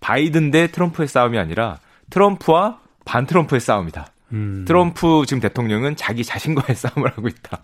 바이든 0.00 0.50
대 0.50 0.66
트럼프의 0.66 1.08
싸움이 1.08 1.38
아니라 1.38 1.78
트럼프와 2.10 2.80
반 3.06 3.24
트럼프의 3.26 3.60
싸움이다. 3.60 4.08
음. 4.32 4.64
트럼프 4.66 5.24
지금 5.26 5.40
대통령은 5.40 5.96
자기 5.96 6.24
자신과의 6.24 6.76
싸움을 6.76 7.10
하고 7.10 7.26
있다. 7.28 7.62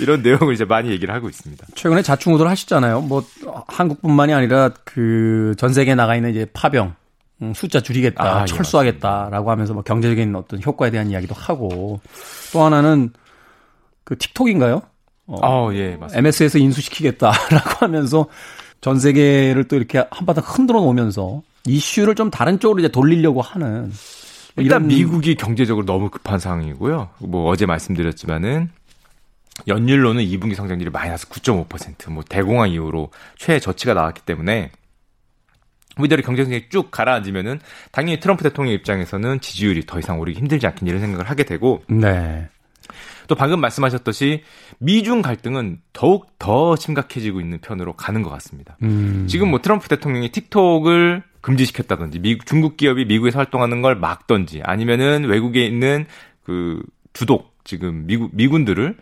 이런 0.00 0.22
내용을 0.22 0.52
이제 0.54 0.64
많이 0.64 0.90
얘기를 0.90 1.14
하고 1.14 1.28
있습니다. 1.28 1.66
최근에 1.74 2.02
자충우돌 2.02 2.46
하시잖아요. 2.48 3.00
뭐 3.02 3.24
한국뿐만이 3.68 4.34
아니라 4.34 4.70
그 4.84 5.52
전 5.62 5.72
세계에 5.72 5.94
나가 5.94 6.16
있는 6.16 6.30
이제 6.30 6.46
파병 6.52 6.94
음, 7.42 7.54
숫자 7.54 7.80
줄이겠다, 7.80 8.22
아, 8.22 8.42
예, 8.42 8.46
철수하겠다라고 8.46 9.50
하면서 9.50 9.74
뭐 9.74 9.82
경제적인 9.82 10.34
어떤 10.36 10.62
효과에 10.62 10.90
대한 10.90 11.10
이야기도 11.10 11.34
하고 11.34 12.00
또 12.52 12.62
하나는 12.62 13.10
그 14.04 14.16
틱톡인가요? 14.16 14.82
어, 15.26 15.38
어 15.42 15.74
예, 15.74 15.96
맞습니다. 15.96 16.18
MS에서 16.18 16.58
인수시키겠다라고 16.58 17.70
하면서 17.80 18.26
전 18.80 18.98
세계를 18.98 19.64
또 19.64 19.76
이렇게 19.76 20.04
한바탕 20.10 20.44
흔들어 20.46 20.80
놓으면서 20.80 21.42
이슈를 21.66 22.14
좀 22.14 22.30
다른 22.30 22.58
쪽으로 22.58 22.80
이제 22.80 22.88
돌리려고 22.88 23.40
하는 23.40 23.92
일단 24.56 24.86
미국이 24.86 25.34
경제적으로 25.34 25.86
너무 25.86 26.10
급한 26.10 26.38
상황이고요. 26.38 27.10
뭐 27.20 27.50
어제 27.50 27.66
말씀드렸지만은 27.66 28.68
연율로는 29.68 30.24
2분기 30.24 30.54
성장률이 30.54 30.90
마이너스 30.90 31.28
9.5%뭐 31.28 32.22
대공황 32.28 32.70
이후로 32.70 33.10
최저치가 33.36 33.94
나왔기 33.94 34.22
때문에 34.22 34.70
우리들의 35.98 36.24
경제성이 36.24 36.68
쭉 36.70 36.90
가라앉으면은 36.90 37.60
당연히 37.90 38.18
트럼프 38.18 38.42
대통령 38.42 38.74
입장에서는 38.74 39.40
지지율이 39.40 39.84
더 39.86 39.98
이상 39.98 40.20
오르기 40.20 40.38
힘들지 40.38 40.66
않겠니 40.66 40.88
이런 40.88 41.00
생각을 41.00 41.28
하게 41.28 41.44
되고 41.44 41.82
네. 41.88 42.48
또 43.28 43.34
방금 43.34 43.60
말씀하셨듯이 43.60 44.42
미중 44.78 45.22
갈등은 45.22 45.80
더욱 45.92 46.38
더 46.38 46.76
심각해지고 46.76 47.40
있는 47.40 47.58
편으로 47.60 47.92
가는 47.94 48.22
것 48.22 48.30
같습니다. 48.30 48.76
음. 48.82 49.26
지금 49.28 49.50
뭐 49.50 49.60
트럼프 49.60 49.88
대통령이 49.88 50.30
틱톡을 50.32 51.22
금지시켰다든지 51.42 52.20
미국 52.20 52.46
중국 52.46 52.76
기업이 52.76 53.04
미국에서 53.04 53.38
활동하는 53.38 53.82
걸 53.82 53.96
막던지 53.96 54.62
아니면은 54.64 55.24
외국에 55.24 55.66
있는 55.66 56.06
그 56.44 56.82
주독 57.12 57.52
지금 57.64 58.06
미국 58.06 58.30
미군들을 58.32 58.96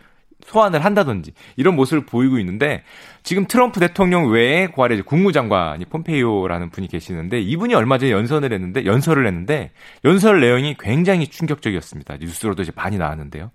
소환을 0.45 0.83
한다든지 0.83 1.33
이런 1.55 1.75
모습을 1.75 2.05
보이고 2.05 2.39
있는데 2.39 2.83
지금 3.23 3.45
트럼프 3.45 3.79
대통령 3.79 4.31
외에 4.31 4.67
그 4.67 4.81
아래 4.81 4.99
국무장관이 5.01 5.85
폼페이오라는 5.85 6.71
분이 6.71 6.87
계시는데 6.87 7.39
이분이 7.41 7.73
얼마 7.75 7.97
전에 7.97 8.11
연설을 8.11 8.51
했는데 8.51 8.85
연설을 8.85 9.27
했는데 9.27 9.71
연설 10.03 10.41
내용이 10.41 10.75
굉장히 10.79 11.27
충격적이었습니다. 11.27 12.17
뉴스로도 12.17 12.63
이제 12.63 12.71
많이 12.75 12.97
나왔는데요. 12.97 13.51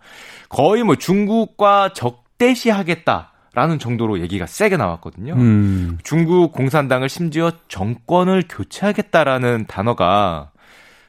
거의 0.49 0.85
뭐 0.85 0.97
중국과 0.97 1.93
적대시하겠다. 1.93 3.33
라는 3.57 3.79
정도로 3.79 4.21
얘기가 4.21 4.45
세게 4.45 4.77
나왔거든요. 4.77 5.33
음. 5.33 5.97
중국 6.05 6.53
공산당을 6.53 7.09
심지어 7.09 7.51
정권을 7.69 8.45
교체하겠다라는 8.51 9.65
단어가 9.67 10.51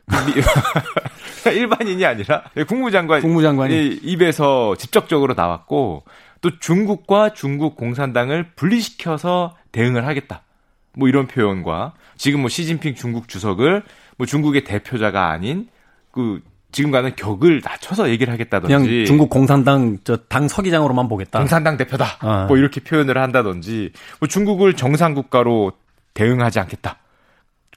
일반인이 1.45 2.05
아니라 2.05 2.43
국무장관 2.65 3.19
국무장관이 3.19 3.99
입에서 4.01 4.77
직접적으로 4.77 5.33
나왔고 5.33 6.05
또 6.39 6.57
중국과 6.57 7.33
중국 7.33 7.75
공산당을 7.75 8.51
분리시켜서 8.55 9.57
대응을 9.73 10.07
하겠다. 10.07 10.43
뭐 10.93 11.09
이런 11.09 11.27
표현과 11.27 11.95
지금 12.15 12.39
뭐 12.39 12.49
시진핑 12.49 12.95
중국 12.95 13.27
주석을 13.27 13.83
뭐 14.15 14.25
중국의 14.25 14.63
대표자가 14.63 15.31
아닌 15.31 15.67
그 16.11 16.41
지금과는 16.71 17.15
격을 17.15 17.61
낮춰서 17.63 18.09
얘기를 18.09 18.31
하겠다든지 18.33 18.73
그냥 18.73 19.05
중국 19.05 19.29
공산당 19.29 19.97
저 20.03 20.17
당 20.27 20.47
서기장으로만 20.47 21.07
보겠다. 21.07 21.39
공산당 21.39 21.77
대표다. 21.77 22.05
아. 22.19 22.45
뭐 22.47 22.57
이렇게 22.57 22.81
표현을 22.81 23.17
한다든지 23.17 23.91
뭐 24.19 24.27
중국을 24.27 24.73
정상 24.73 25.13
국가로 25.13 25.71
대응하지 26.13 26.59
않겠다. 26.59 26.97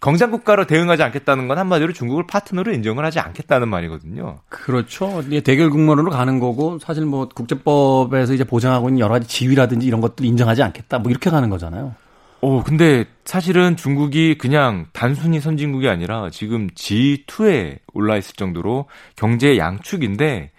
경상국가로 0.01 0.67
대응하지 0.67 1.03
않겠다는 1.03 1.47
건 1.47 1.59
한마디로 1.59 1.93
중국을 1.93 2.27
파트너로 2.27 2.73
인정을 2.73 3.05
하지 3.05 3.21
않겠다는 3.21 3.69
말이거든요. 3.69 4.39
그렇죠. 4.49 5.23
이게 5.27 5.41
대결 5.43 5.69
국면으로 5.69 6.11
가는 6.11 6.39
거고 6.41 6.79
사실 6.79 7.05
뭐 7.05 7.29
국제법에서 7.29 8.33
이제 8.33 8.45
보장하고 8.45 8.89
있는 8.89 9.01
여러 9.01 9.13
가지 9.13 9.29
지위라든지 9.29 9.87
이런 9.87 10.01
것들 10.01 10.25
인정하지 10.25 10.63
않겠다. 10.63 11.01
뭐 11.01 11.11
이렇게 11.11 11.29
가는 11.29 11.50
거잖아요. 11.50 11.95
어, 12.43 12.63
근데 12.63 13.05
사실은 13.25 13.76
중국이 13.76 14.39
그냥 14.39 14.87
단순히 14.93 15.41
선진국이 15.41 15.89
아니라 15.89 16.31
지금 16.31 16.69
G2에 16.71 17.79
올라 17.93 18.17
있을 18.17 18.35
정도로 18.35 18.87
경제 19.15 19.59
양축인데 19.59 20.50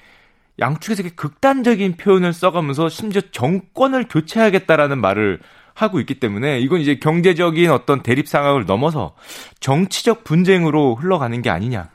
양축에서 0.59 1.01
이렇게 1.01 1.15
극단적인 1.15 1.97
표현을 1.97 2.33
써가면서 2.33 2.87
심지어 2.89 3.21
정권을 3.31 4.07
교체하겠다라는 4.09 4.99
말을 4.99 5.39
하고 5.73 5.99
있기 5.99 6.19
때문에 6.19 6.59
이건 6.59 6.81
이제 6.81 6.95
경제적인 6.95 7.71
어떤 7.71 8.03
대립 8.03 8.27
상황을 8.27 8.65
넘어서 8.65 9.15
정치적 9.59 10.23
분쟁으로 10.23 10.95
흘러가는 10.95 11.41
게 11.41 11.49
아니냐. 11.49 11.89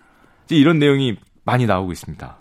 이런 0.50 0.80
내용이 0.80 1.16
많이 1.44 1.66
나오고 1.66 1.92
있습니다. 1.92 2.36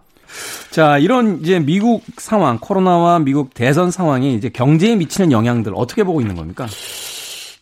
자, 0.72 0.98
이런 0.98 1.42
이제 1.42 1.60
미국 1.60 2.04
상황, 2.18 2.58
코로나와 2.58 3.20
미국 3.20 3.54
대선 3.54 3.92
상황이 3.92 4.36
이제 4.36 4.50
경제에 4.50 4.96
미치는 4.96 5.32
영향들 5.32 5.74
어떻게 5.76 6.04
보고 6.04 6.22
있는 6.22 6.36
겁니까? 6.36 6.66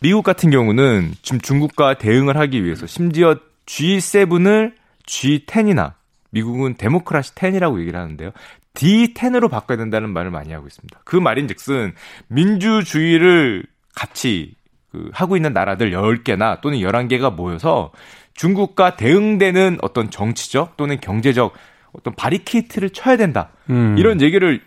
미국 0.04 0.24
같은 0.24 0.50
경우는 0.50 1.13
지금 1.22 1.39
중국과 1.39 1.94
대응을 1.94 2.36
하기 2.36 2.66
위해서 2.66 2.86
심지어 2.86 3.38
G7을 3.66 4.74
G10이나 5.06 5.94
미국은 6.30 6.76
데모크라시 6.76 7.34
10이라고 7.36 7.80
얘기를 7.80 7.98
하는데요. 7.98 8.32
D10으로 8.74 9.50
바꿔야 9.50 9.78
된다는 9.78 10.10
말을 10.10 10.30
많이 10.30 10.52
하고 10.52 10.68
있습니다. 10.68 11.00
그 11.06 11.16
말인 11.16 11.48
즉슨 11.48 11.94
민주주의를 12.28 13.63
같이 13.96 14.56
그 14.92 15.10
하고 15.13 15.38
있는 15.38 15.54
나라들 15.54 15.92
10개나 15.92 16.60
또는 16.60 16.80
11개가 16.80 17.34
모여서 17.34 17.94
중국과 18.34 18.98
대응되는 18.98 19.78
어떤 19.82 20.12
정치적 20.12 20.76
또는 20.76 21.00
경제적 21.00 21.54
어떤 21.94 22.13
바리케이트를 22.13 22.89
쳐야 22.89 23.16
된다. 23.16 23.52
음. 23.70 23.96
이런 23.98 24.20
얘기를 24.20 24.60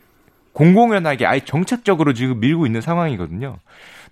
공공연하게 0.55 1.27
아예 1.27 1.41
정책적으로 1.41 2.15
지금 2.15 2.41
밀고 2.41 2.65
있는 2.65 2.81
상황이거든요. 2.81 3.59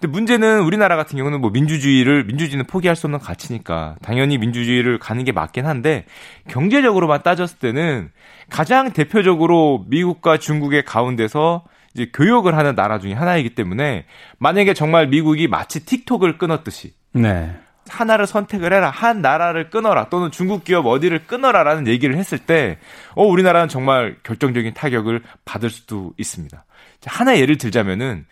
근데 0.04 0.12
문제는 0.12 0.60
우리나라 0.60 0.96
같은 0.96 1.16
경우는 1.16 1.40
뭐 1.40 1.48
민주주의를 1.48 2.24
민주주의는 2.24 2.66
포기할 2.66 2.94
수 2.94 3.06
없는 3.06 3.20
가치니까 3.20 3.96
당연히 4.02 4.36
민주주의를 4.36 4.98
가는 4.98 5.24
게 5.24 5.32
맞긴 5.32 5.64
한데 5.64 6.04
경제적으로만 6.48 7.22
따졌을 7.22 7.58
때는 7.58 8.10
가장 8.50 8.92
대표적으로 8.92 9.86
미국과 9.88 10.36
중국의 10.36 10.84
가운데서 10.84 11.64
이제 11.94 12.10
교역을 12.12 12.54
하는 12.54 12.74
나라 12.74 12.98
중에 12.98 13.14
하나이기 13.14 13.54
때문에 13.54 14.04
만약에 14.36 14.74
정말 14.74 15.06
미국이 15.06 15.48
마치 15.48 15.86
틱톡을 15.86 16.36
끊었듯이 16.36 16.92
네. 17.12 17.56
하나를 17.88 18.26
선택을 18.26 18.74
해라. 18.74 18.90
한 18.90 19.22
나라를 19.22 19.70
끊어라. 19.70 20.10
또는 20.10 20.30
중국 20.30 20.64
기업 20.64 20.84
어디를 20.86 21.26
끊어라라는 21.26 21.86
얘기를 21.86 22.16
했을 22.16 22.38
때, 22.38 22.78
어, 23.14 23.24
우리나라는 23.24 23.68
정말 23.68 24.16
결정적인 24.22 24.72
타격을 24.74 25.22
받을 25.44 25.68
수도 25.68 26.14
있습니다. 26.16 26.64
하나 27.04 27.38
예를 27.38 27.58
들자면은, 27.58 28.24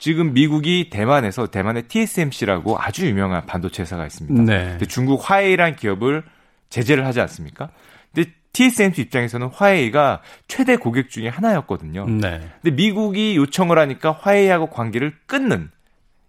지금 0.00 0.32
미국이 0.32 0.88
대만에서 0.90 1.46
대만의 1.46 1.84
TSMC라고 1.84 2.78
아주 2.80 3.06
유명한 3.06 3.44
반도체 3.44 3.82
회사가 3.82 4.06
있습니다. 4.06 4.42
네. 4.42 4.70
근데 4.70 4.86
중국 4.86 5.20
화웨이란 5.22 5.76
기업을 5.76 6.24
제재를 6.70 7.04
하지 7.04 7.20
않습니까? 7.20 7.68
근데 8.12 8.30
TSMC 8.54 9.02
입장에서는 9.02 9.48
화웨이가 9.48 10.22
최대 10.48 10.76
고객 10.76 11.10
중에 11.10 11.28
하나였거든요. 11.28 12.06
네. 12.08 12.40
근데 12.62 12.74
미국이 12.74 13.36
요청을 13.36 13.78
하니까 13.78 14.12
화웨이하고 14.12 14.70
관계를 14.70 15.12
끊는 15.26 15.70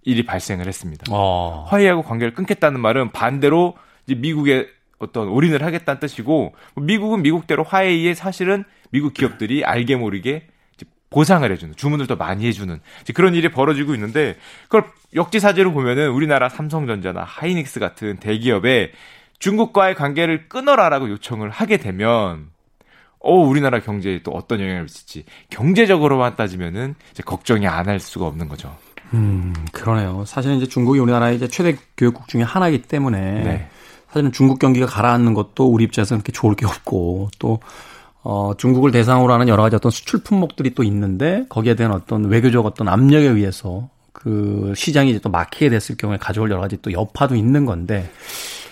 일이 0.04 0.26
발생을 0.26 0.68
했습니다. 0.68 1.06
어. 1.10 1.66
화웨이하고 1.70 2.04
관계를 2.04 2.34
끊겠다는 2.34 2.82
말은 2.82 3.14
반대로 3.14 3.76
이제 4.06 4.16
미국의 4.16 4.68
어떤 5.00 5.30
올인을 5.30 5.64
하겠다는 5.64 6.02
뜻이고 6.02 6.54
미국은 6.76 7.24
미국대로 7.24 7.64
화웨이에 7.64 8.16
사실은 8.16 8.66
미국 8.90 9.14
기업들이 9.14 9.64
알게 9.64 9.96
모르게 9.96 10.48
보상을 11.12 11.50
해주는 11.52 11.76
주문을 11.76 12.08
더 12.08 12.16
많이 12.16 12.48
해주는 12.48 12.80
그런 13.14 13.36
일이 13.36 13.52
벌어지고 13.52 13.94
있는데 13.94 14.38
그걸 14.64 14.86
역지사지로 15.14 15.74
보면은 15.74 16.10
우리나라 16.10 16.50
삼성전자나 16.50 17.24
하이닉스 17.24 17.80
같은 17.80 18.18
대기업에 18.18 18.92
중국과의 19.38 19.96
관계를 19.96 20.48
끊어라라고 20.48 21.10
요청을 21.10 21.50
하게 21.50 21.78
되면 21.78 22.48
어 23.20 23.36
우리나라 23.36 23.80
경제에 23.80 24.24
또 24.24 24.32
어떤 24.32 24.60
영향을 24.62 24.84
미칠지 24.84 25.26
경제적으로만 25.50 26.36
따지면은 26.36 26.96
이제 27.12 27.22
걱정이 27.24 27.68
안 27.68 27.88
할 27.88 28.00
수가 28.00 28.26
없는 28.26 28.48
거죠. 28.48 28.76
음 29.14 29.54
그러네요. 29.74 30.24
사실은 30.26 30.56
이제 30.58 30.66
중국이 30.66 31.00
우리나라의 31.00 31.36
이제 31.36 31.48
최대 31.48 31.76
교육국 31.98 32.28
중에 32.30 32.44
하나이기 32.44 32.84
때문에 32.84 33.20
네. 33.20 33.70
사실은 34.08 34.32
중국 34.32 34.60
경기가 34.60 34.86
가라앉는 34.86 35.34
것도 35.34 35.68
우리 35.68 35.84
입장에서는 35.84 36.22
그렇게 36.22 36.32
좋을 36.32 36.56
게 36.56 36.66
없고 36.66 37.30
또 37.38 37.60
어, 38.24 38.54
중국을 38.58 38.92
대상으로 38.92 39.34
하는 39.34 39.48
여러 39.48 39.64
가지 39.64 39.76
어떤 39.76 39.92
수출 39.92 40.22
품목들이 40.22 40.74
또 40.76 40.84
있는데 40.84 41.46
거기에 41.50 41.76
대한 41.76 41.92
어떤 41.94 42.26
외교적 42.26 42.66
어떤 42.66 42.88
압력에 42.88 43.28
의해서 43.28 43.90
그 44.14 44.74
시장이 44.76 45.10
이제 45.12 45.20
또 45.20 45.30
막히게 45.30 45.70
됐을 45.70 45.98
경우에 45.98 46.18
가져올 46.18 46.52
여러 46.52 46.62
가지 46.62 46.78
또 46.82 46.92
여파도 46.92 47.36
있는 47.36 47.66
건데 47.66 48.10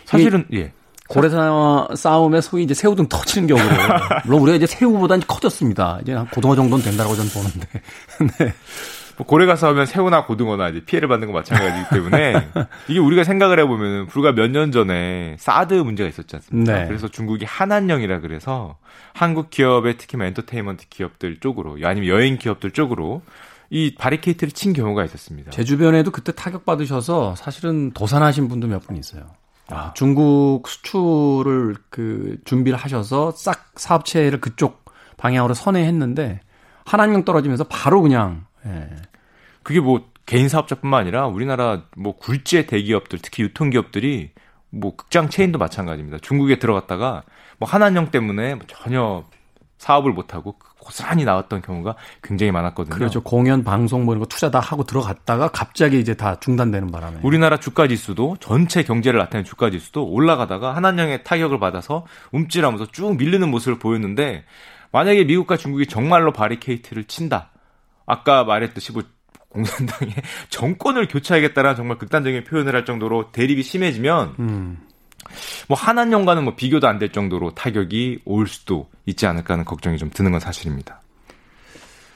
사실은 0.06 0.46
예. 0.54 0.72
고래사 1.10 1.88
싸움에 1.96 2.40
소위 2.40 2.64
이제 2.64 2.76
새우등 2.76 3.08
터치는 3.10 3.48
경우로 3.48 3.68
물론 4.26 4.42
우리가 4.42 4.58
이제 4.58 4.68
새우보다 4.68 5.16
는 5.16 5.24
커졌습니다. 5.28 5.98
이제 6.04 6.14
한 6.14 6.28
고등어 6.28 6.56
정도는 6.56 6.86
된다고 6.86 7.16
저는 7.16 7.32
보는데. 7.32 7.68
네. 8.38 8.54
뭐 9.20 9.28
고래가 9.28 9.58
싸우면 9.58 9.86
새우나 9.86 10.26
고등어나 10.26 10.70
이제 10.70 10.80
피해를 10.80 11.10
받는 11.10 11.28
건 11.28 11.36
마찬가지이기 11.36 11.90
때문에 11.90 12.48
이게 12.88 13.00
우리가 13.00 13.26
생각을 13.26 13.60
해보면 13.60 14.08
불과 14.08 14.32
몇 14.32 14.50
년 14.50 14.72
전에 14.72 15.36
사드 15.38 15.74
문제가 15.74 16.08
있었지 16.08 16.36
않습니까? 16.38 16.74
네. 16.74 16.88
그래서 16.88 17.10
중국이 17.10 17.44
한한령이라 17.46 18.22
그래서 18.22 18.78
한국 19.14 19.50
기업의 19.50 19.98
특히 19.98 20.16
뭐 20.16 20.26
엔터테인먼트 20.26 20.88
기업들 20.90 21.40
쪽으로 21.42 21.78
아니면 21.84 22.08
여행 22.08 22.38
기업들 22.38 22.72
쪽으로 22.72 23.22
이 23.70 23.94
바리케이트를 23.96 24.52
친 24.54 24.72
경우가 24.72 25.04
있었습니다. 25.06 25.52
제 25.52 25.66
주변에도 25.66 26.12
그때 26.12 26.32
타격 26.32 26.66
받으셔서 26.66 27.36
사실은 27.36 27.92
도산하신 27.92 28.48
분도 28.48 28.68
몇 28.68 28.80
분 28.88 28.96
있어요. 28.96 29.24
아. 29.70 29.92
중국 29.96 30.68
수출을 30.68 31.76
그 31.90 32.38
준비를 32.46 32.80
하셔서 32.80 33.32
싹 33.32 33.74
사업체를 33.76 34.40
그쪽 34.40 34.86
방향으로 35.18 35.54
선회했는데 35.54 36.40
한한령 36.86 37.26
떨어지면서 37.26 37.66
바로 37.66 38.02
그냥 38.02 38.46
예. 38.66 38.88
그게 39.64 39.80
뭐 39.80 40.10
개인 40.26 40.48
사업자뿐만 40.48 41.02
아니라 41.02 41.28
우리나라 41.28 41.84
뭐 41.98 42.16
굴지의 42.18 42.68
대기업들 42.68 43.20
특히 43.22 43.44
유통기업들이 43.44 44.32
뭐 44.70 44.96
극장 44.96 45.30
체인도 45.30 45.58
마찬가지입니다. 45.58 46.20
중국에 46.22 46.60
들어갔다가 46.60 47.24
뭐 47.58 47.68
한한령 47.68 48.12
때문에 48.12 48.56
뭐 48.56 48.66
전혀 48.68 49.24
사업을 49.80 50.12
못하고 50.12 50.56
고스란히 50.80 51.24
나왔던 51.26 51.62
경우가 51.62 51.96
굉장히 52.22 52.52
많았거든요. 52.52 52.96
그렇죠. 52.96 53.22
공연, 53.22 53.64
방송 53.64 54.06
뭐 54.06 54.14
이런 54.14 54.20
거 54.20 54.26
투자 54.26 54.52
다 54.52 54.60
하고 54.60 54.84
들어갔다가 54.84 55.50
갑자기 55.50 56.00
이제 56.00 56.16
다 56.16 56.40
중단되는 56.40 56.92
바람에. 56.92 57.20
우리나라 57.24 57.58
주가 57.58 57.88
지수도 57.88 58.38
전체 58.40 58.84
경제를 58.84 59.20
나타내는 59.20 59.46
주가 59.46 59.70
지수도 59.70 60.06
올라가다가 60.06 60.76
한한령의 60.76 61.24
타격을 61.24 61.60
받아서 61.60 62.06
움찔하면서 62.32 62.88
쭉 62.92 63.18
밀리는 63.18 63.50
모습을 63.50 63.80
보였는데 63.80 64.46
만약에 64.92 65.24
미국과 65.26 65.58
중국이 65.58 65.88
정말로 65.88 66.34
바리케이트를 66.34 67.06
친다. 67.06 67.52
아까 68.06 68.44
말했듯이 68.44 68.92
뭐 68.92 69.04
공산당의 69.50 70.16
정권을 70.50 71.08
교체하겠다라는 71.08 71.76
정말 71.76 71.98
극단적인 71.98 72.44
표현을 72.44 72.76
할 72.76 72.86
정도로 72.86 73.32
대립이 73.32 73.64
심해지면 73.64 74.36
음. 74.40 74.78
뭐 75.68 75.78
한한령과는 75.78 76.44
뭐 76.44 76.56
비교도 76.56 76.88
안 76.88 77.00
될 77.00 77.12
정도로 77.12 77.52
타격이 77.56 78.22
올 78.26 78.48
수도 78.48 78.90
있지 79.06 79.26
않을까 79.26 79.54
하는 79.54 79.66
걱정이 79.66 79.98
좀 79.98 80.10
드는 80.14 80.32
건 80.32 80.40
사실입니다. 80.40 81.02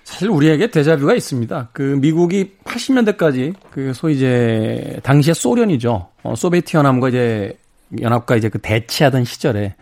사실 0.03 0.29
우리에게 0.29 0.67
데자뷰가 0.69 1.13
있습니다. 1.15 1.69
그 1.71 1.81
미국이 1.81 2.55
80년대까지 2.65 3.53
그 3.71 3.93
소위 3.93 4.15
이제 4.15 4.99
당시에 5.03 5.33
소련이죠. 5.33 6.09
어, 6.23 6.35
소비에트 6.35 6.75
연합과 6.75 7.09
이제 7.09 7.57
연합과 8.01 8.35
이제 8.35 8.49
그 8.49 8.59
대치하던 8.59 9.23
시절에 9.23 9.75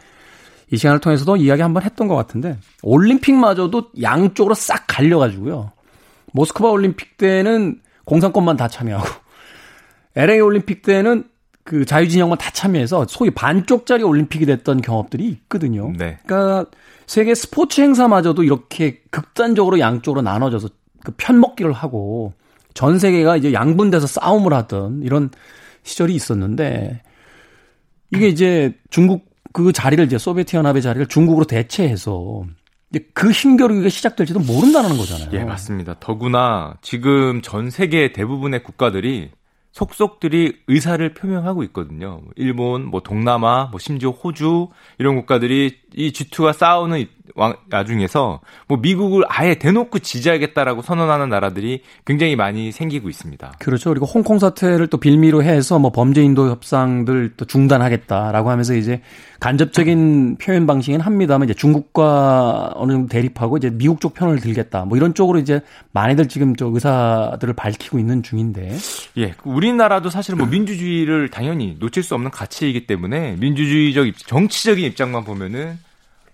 이 0.71 0.77
시간을 0.77 0.99
통해서도 0.99 1.37
이야기 1.37 1.61
한번 1.61 1.83
했던 1.83 2.07
것 2.07 2.15
같은데 2.15 2.57
올림픽마저도 2.83 3.89
양쪽으로 4.01 4.53
싹 4.53 4.85
갈려가지고요. 4.87 5.71
모스크바 6.31 6.69
올림픽 6.69 7.17
때는 7.17 7.81
공산권만 8.05 8.57
다 8.57 8.67
참여하고 8.67 9.09
LA 10.15 10.39
올림픽 10.39 10.81
때는 10.81 11.25
그 11.63 11.85
자유진영만 11.85 12.37
다 12.37 12.49
참여해서 12.51 13.05
소위 13.07 13.29
반쪽짜리 13.31 14.03
올림픽이 14.03 14.45
됐던 14.45 14.81
경험들이 14.81 15.27
있거든요. 15.29 15.93
네. 15.97 16.17
그러니까 16.25 16.69
세계 17.05 17.35
스포츠 17.35 17.81
행사마저도 17.81 18.43
이렇게 18.43 19.01
극단적으로 19.11 19.79
양쪽으로 19.79 20.21
나눠져서 20.21 20.69
그 21.03 21.13
편먹기를 21.17 21.71
하고 21.71 22.33
전 22.73 22.99
세계가 22.99 23.37
이제 23.37 23.53
양분돼서 23.53 24.07
싸움을 24.07 24.53
하던 24.53 25.01
이런 25.03 25.29
시절이 25.83 26.13
있었는데 26.15 27.01
이게 28.11 28.27
이제 28.27 28.77
중국 28.89 29.29
그 29.53 29.71
자리를 29.71 30.03
이제 30.05 30.17
소비에트 30.17 30.55
연합의 30.55 30.81
자리를 30.81 31.07
중국으로 31.07 31.45
대체해서 31.45 32.45
그 33.13 33.31
힘겨루기가 33.31 33.89
시작될지도 33.89 34.39
모른다는 34.39 34.97
거잖아요. 34.97 35.29
예, 35.33 35.43
맞습니다. 35.43 35.95
더구나 35.99 36.75
지금 36.81 37.41
전 37.41 37.69
세계 37.69 38.11
대부분의 38.11 38.63
국가들이 38.63 39.31
속속들이 39.71 40.57
의사를 40.67 41.13
표명하고 41.13 41.63
있거든요. 41.65 42.19
뭐 42.23 42.31
일본, 42.35 42.85
뭐 42.85 43.01
동남아, 43.01 43.69
뭐 43.71 43.79
심지어 43.79 44.09
호주 44.09 44.67
이런 44.97 45.15
국가들이 45.15 45.80
이 45.95 46.11
G2가 46.11 46.53
싸우는 46.53 47.05
와중에서 47.71 48.41
뭐 48.67 48.77
미국을 48.77 49.23
아예 49.27 49.55
대놓고 49.55 49.99
지지하겠다라고 49.99 50.81
선언하는 50.81 51.29
나라들이 51.29 51.81
굉장히 52.05 52.35
많이 52.35 52.71
생기고 52.71 53.09
있습니다. 53.09 53.53
그렇죠. 53.59 53.89
그리고 53.89 54.05
홍콩 54.05 54.39
사태를 54.39 54.87
또 54.87 54.97
빌미로 54.97 55.43
해서 55.43 55.79
뭐 55.79 55.91
범죄 55.91 56.21
인도 56.21 56.49
협상들 56.49 57.33
또 57.37 57.45
중단하겠다라고 57.45 58.49
하면서 58.49 58.73
이제 58.75 59.01
간접적인 59.39 60.37
표현 60.37 60.67
방식은 60.67 60.99
합니다만 60.99 61.47
이제 61.47 61.53
중국과 61.53 62.73
어느 62.75 62.91
정도 62.91 63.07
대립하고 63.07 63.57
이제 63.57 63.71
미국 63.71 63.99
쪽 63.99 64.13
편을 64.13 64.39
들겠다. 64.39 64.85
뭐 64.85 64.97
이런 64.97 65.13
쪽으로 65.13 65.39
이제 65.39 65.61
많이들 65.93 66.27
지금 66.27 66.55
저 66.55 66.67
의사들을 66.67 67.53
밝히고 67.53 67.97
있는 67.97 68.21
중인데. 68.21 68.77
예. 69.17 69.33
우리나라도 69.43 70.09
사실 70.09 70.35
뭐 70.35 70.45
민주주의를 70.45 71.29
당연히 71.29 71.75
놓칠 71.79 72.03
수 72.03 72.13
없는 72.13 72.29
가치이기 72.29 72.85
때문에 72.85 73.35
민주주의적 73.39 74.15
정치적인 74.27 74.85
입장만 74.85 75.23
보면은 75.23 75.79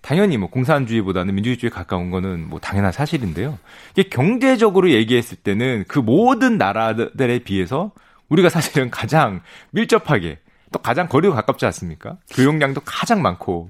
당연히 0.02 0.38
뭐 0.38 0.50
공산주의보다는 0.50 1.36
민주주의 1.36 1.70
에 1.70 1.74
가까운 1.74 2.12
거는 2.12 2.48
뭐 2.50 2.60
당연한 2.60 2.92
사실인데요. 2.92 3.58
이게 3.96 4.10
경제적으로 4.10 4.92
얘기했을 4.92 5.38
때는 5.38 5.86
그 5.88 6.00
모든 6.00 6.58
나라들에 6.58 7.40
비해서 7.40 7.92
우리가 8.30 8.50
사실은 8.50 8.90
가장 8.90 9.42
밀접하게 9.72 10.40
또 10.72 10.80
가장 10.80 11.08
거리가 11.08 11.36
가깝지 11.36 11.66
않습니까? 11.66 12.18
교역량도 12.30 12.82
가장 12.86 13.22
많고. 13.22 13.70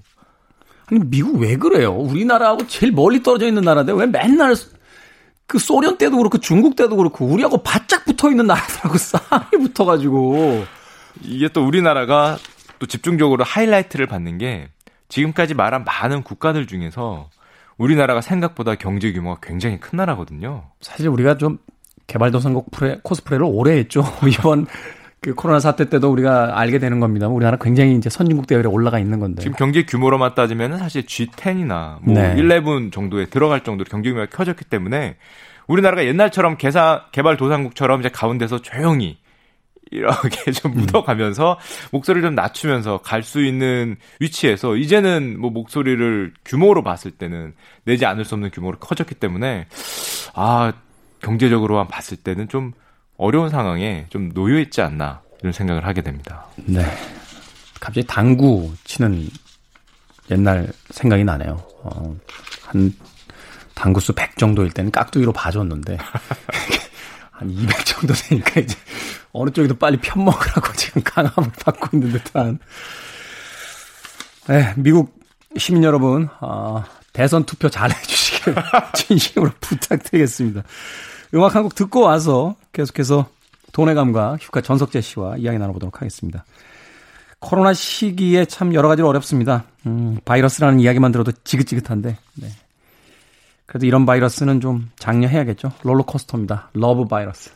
아니 0.88 1.02
미국 1.04 1.40
왜 1.40 1.58
그래요? 1.58 1.92
우리나라하고 1.94 2.68
제일 2.68 2.92
멀리 2.92 3.22
떨어져 3.22 3.48
있는 3.48 3.64
나라인데 3.64 3.94
왜 3.94 4.06
맨날 4.06 4.56
그 5.46 5.60
소련 5.60 5.98
때도 5.98 6.18
그렇고 6.18 6.38
중국 6.40 6.76
때도 6.76 6.96
그렇고 6.96 7.26
우리하고 7.26 7.64
바짝 7.64 8.06
붙어 8.06 8.30
있는 8.30 8.48
나라들하고 8.48 8.98
싸움이 8.98 9.64
붙어가지고 9.64 10.66
이게 11.24 11.50
또 11.50 11.66
우리나라가 11.66 12.38
또 12.80 12.86
집중적으로 12.86 13.44
하이라이트를 13.44 14.08
받는 14.08 14.38
게 14.38 14.70
지금까지 15.10 15.54
말한 15.54 15.84
많은 15.84 16.24
국가들 16.24 16.68
중에서 16.68 17.30
우리나라가 17.78 18.22
생각보다 18.22 18.76
경제 18.76 19.12
규모가 19.12 19.40
굉장히 19.42 19.80
큰 19.80 19.98
나라거든요. 19.98 20.66
사실 20.82 21.08
우리가 21.08 21.38
좀 21.38 21.60
개발도상국 22.08 22.72
프레, 22.72 23.00
코스프레를 23.04 23.46
오래 23.48 23.78
했죠. 23.78 24.04
이번 24.28 24.66
그 25.20 25.34
코로나 25.34 25.60
사태 25.60 25.90
때도 25.90 26.12
우리가 26.12 26.60
알게 26.60 26.80
되는 26.80 27.00
겁니다. 27.00 27.28
우리나라 27.28 27.58
굉장히 27.60 27.96
이제 27.96 28.10
선진국 28.10 28.48
대열에 28.48 28.68
올라가 28.68 29.00
있는 29.00 29.20
건데. 29.20 29.42
지금 29.42 29.56
경제 29.58 29.84
규모로만 29.84 30.36
따지면 30.36 30.78
사실 30.78 31.06
G10이나 31.06 31.98
뭐 32.02 32.14
네. 32.14 32.36
11 32.38 32.92
정도에 32.92 33.26
들어갈 33.26 33.64
정도로 33.64 33.88
경제 33.90 34.10
규모가 34.10 34.28
커졌기 34.30 34.66
때문에 34.66 35.18
우리나라가 35.68 36.06
옛날처럼 36.06 36.58
개사, 36.58 37.06
개발도상국처럼 37.12 38.00
이제 38.00 38.10
가운데서 38.10 38.62
조용히 38.62 39.18
이렇게 39.92 40.52
좀 40.54 40.72
음. 40.74 40.78
묻어가면서 40.78 41.60
목소리를 41.92 42.28
좀 42.28 42.36
낮추면서 42.36 43.00
갈 43.00 43.24
수 43.24 43.44
있는 43.44 43.98
위치에서 44.20 44.76
이제는 44.78 45.40
뭐 45.40 45.50
목소리를 45.50 46.34
규모로 46.46 46.82
봤을 46.84 47.12
때는 47.12 47.54
내지 47.84 48.06
않을 48.06 48.24
수 48.24 48.36
없는 48.36 48.52
규모로 48.52 48.78
커졌기 48.80 49.16
때문에 49.16 49.68
아 50.34 50.72
경제적으로만 51.22 51.88
봤을 51.88 52.16
때는 52.18 52.48
좀 52.48 52.72
어려운 53.18 53.50
상황에 53.50 54.06
좀 54.10 54.32
놓여 54.34 54.60
있지 54.60 54.82
않나 54.82 55.22
이런 55.42 55.52
생각을 55.52 55.86
하게 55.86 56.02
됩니다. 56.02 56.46
네. 56.56 56.86
갑자기 57.80 58.06
당구 58.08 58.74
치는 58.84 59.28
옛날 60.32 60.68
생각이 60.92 61.24
나네요. 61.24 61.62
어, 61.84 62.16
한 62.64 62.94
당구수 63.74 64.14
100 64.14 64.38
정도일 64.38 64.72
때는 64.72 64.92
깍두기로 64.92 65.34
봐줬는데 65.34 65.98
한 67.32 67.50
200 67.50 67.86
정도 67.86 68.14
되니까 68.14 68.62
이제 68.62 68.76
어느 69.34 69.50
쪽이더 69.52 69.76
빨리 69.76 69.98
편먹으라고 69.98 70.74
지금 70.78 71.02
강함을 71.04 71.52
받고 71.64 71.96
있는 71.98 72.12
듯한. 72.14 72.60
네, 74.48 74.74
미국 74.78 75.18
시민 75.58 75.84
여러분, 75.84 76.30
어, 76.40 76.84
대선 77.14 77.44
투표 77.44 77.70
잘 77.70 77.92
해주시길 77.92 78.56
진심으로 78.96 79.52
부탁드리겠습니다. 79.60 80.64
음악 81.34 81.56
한 81.56 81.64
곡 81.64 81.76
듣고 81.76 82.02
와서 82.02 82.56
계속해서 82.72 83.28
돈의 83.74 83.96
감각 83.96 84.42
슈카 84.42 84.62
전석재 84.62 85.02
씨와 85.02 85.38
이야기 85.38 85.58
나눠보도록 85.58 85.98
하겠습니다. 86.02 86.46
코로나 87.40 87.74
시기에 87.74 88.46
참 88.46 88.74
여러 88.74 88.88
가지로 88.88 89.10
어렵습니다. 89.10 89.66
음, 89.86 90.18
바이러스라는 90.26 90.80
이야기만 90.80 91.12
들어도 91.12 91.32
지긋지긋한데, 91.44 92.18
네. 92.36 92.48
그래도 93.66 93.86
이런 93.86 94.06
바이러스는 94.06 94.62
좀 94.62 94.90
장려해야겠죠. 94.98 95.74
롤러코스터입니다. 95.84 96.70
Love 96.74 97.06
Virus. 97.06 97.52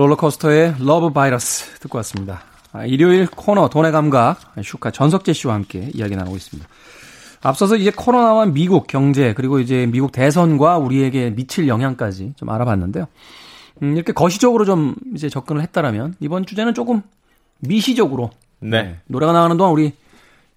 롤러코스터의 0.00 0.76
Love 0.78 1.10
Virus 1.10 1.78
듣고 1.80 1.98
왔습니다. 1.98 2.40
아, 2.72 2.86
일요일 2.86 3.26
코너 3.26 3.68
돈의 3.68 3.92
감각 3.92 4.38
슈카 4.62 4.92
전석재 4.92 5.34
씨와 5.34 5.52
함께 5.52 5.90
이야기 5.92 6.16
나누고 6.16 6.36
있습니다. 6.36 6.66
앞서서 7.42 7.76
이제 7.76 7.92
코로나와 7.94 8.46
미국 8.46 8.86
경제 8.86 9.34
그리고 9.34 9.60
이제 9.60 9.86
미국 9.86 10.10
대선과 10.10 10.78
우리에게 10.78 11.30
미칠 11.30 11.68
영향까지 11.68 12.32
좀 12.36 12.48
알아봤는데요. 12.48 13.08
음, 13.82 13.94
이렇게 13.94 14.14
거시적으로 14.14 14.64
좀 14.64 14.94
이제 15.14 15.28
접근을 15.28 15.60
했다라면 15.62 16.14
이번 16.20 16.46
주제는 16.46 16.72
조금 16.72 17.02
미시적으로 17.58 18.30
네. 18.58 18.82
네. 18.82 18.98
노래가 19.06 19.34
나가는 19.34 19.54
동안 19.58 19.74
우리 19.74 19.92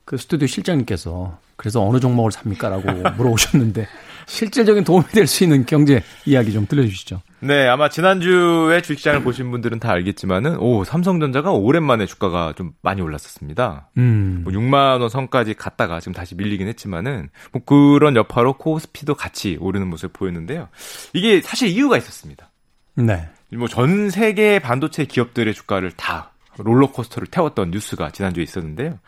그 0.05 0.15
스튜디오 0.17 0.47
실장님께서 0.47 1.37
그래서 1.57 1.85
어느 1.85 1.99
종목을 1.99 2.31
삽니까라고 2.31 3.09
물어오셨는데 3.17 3.87
실질적인 4.27 4.83
도움이 4.83 5.05
될 5.13 5.27
수 5.27 5.43
있는 5.43 5.65
경제 5.65 6.03
이야기 6.25 6.51
좀 6.51 6.65
들려주시죠. 6.67 7.21
네, 7.39 7.67
아마 7.67 7.89
지난주에 7.89 8.81
주식시장을 8.81 9.23
보신 9.23 9.51
분들은 9.51 9.79
다 9.79 9.91
알겠지만은, 9.91 10.57
오, 10.59 10.83
삼성전자가 10.83 11.51
오랜만에 11.51 12.05
주가가 12.05 12.53
좀 12.55 12.71
많이 12.81 13.01
올랐었습니다. 13.01 13.89
음. 13.97 14.41
뭐 14.43 14.53
6만 14.53 15.01
원 15.01 15.09
선까지 15.09 15.53
갔다가 15.55 15.99
지금 15.99 16.13
다시 16.13 16.35
밀리긴 16.35 16.67
했지만은, 16.69 17.29
뭐 17.51 17.61
그런 17.65 18.15
여파로 18.15 18.53
코스피도 18.53 19.15
같이 19.15 19.57
오르는 19.59 19.87
모습을 19.89 20.11
보였는데요. 20.13 20.69
이게 21.13 21.41
사실 21.41 21.67
이유가 21.69 21.97
있었습니다. 21.97 22.49
네. 22.95 23.27
뭐 23.55 23.67
전 23.67 24.09
세계 24.09 24.59
반도체 24.59 25.05
기업들의 25.05 25.53
주가를 25.53 25.91
다 25.91 26.31
롤러코스터를 26.57 27.27
태웠던 27.27 27.71
뉴스가 27.71 28.11
지난주에 28.11 28.43
있었는데요. 28.43 28.99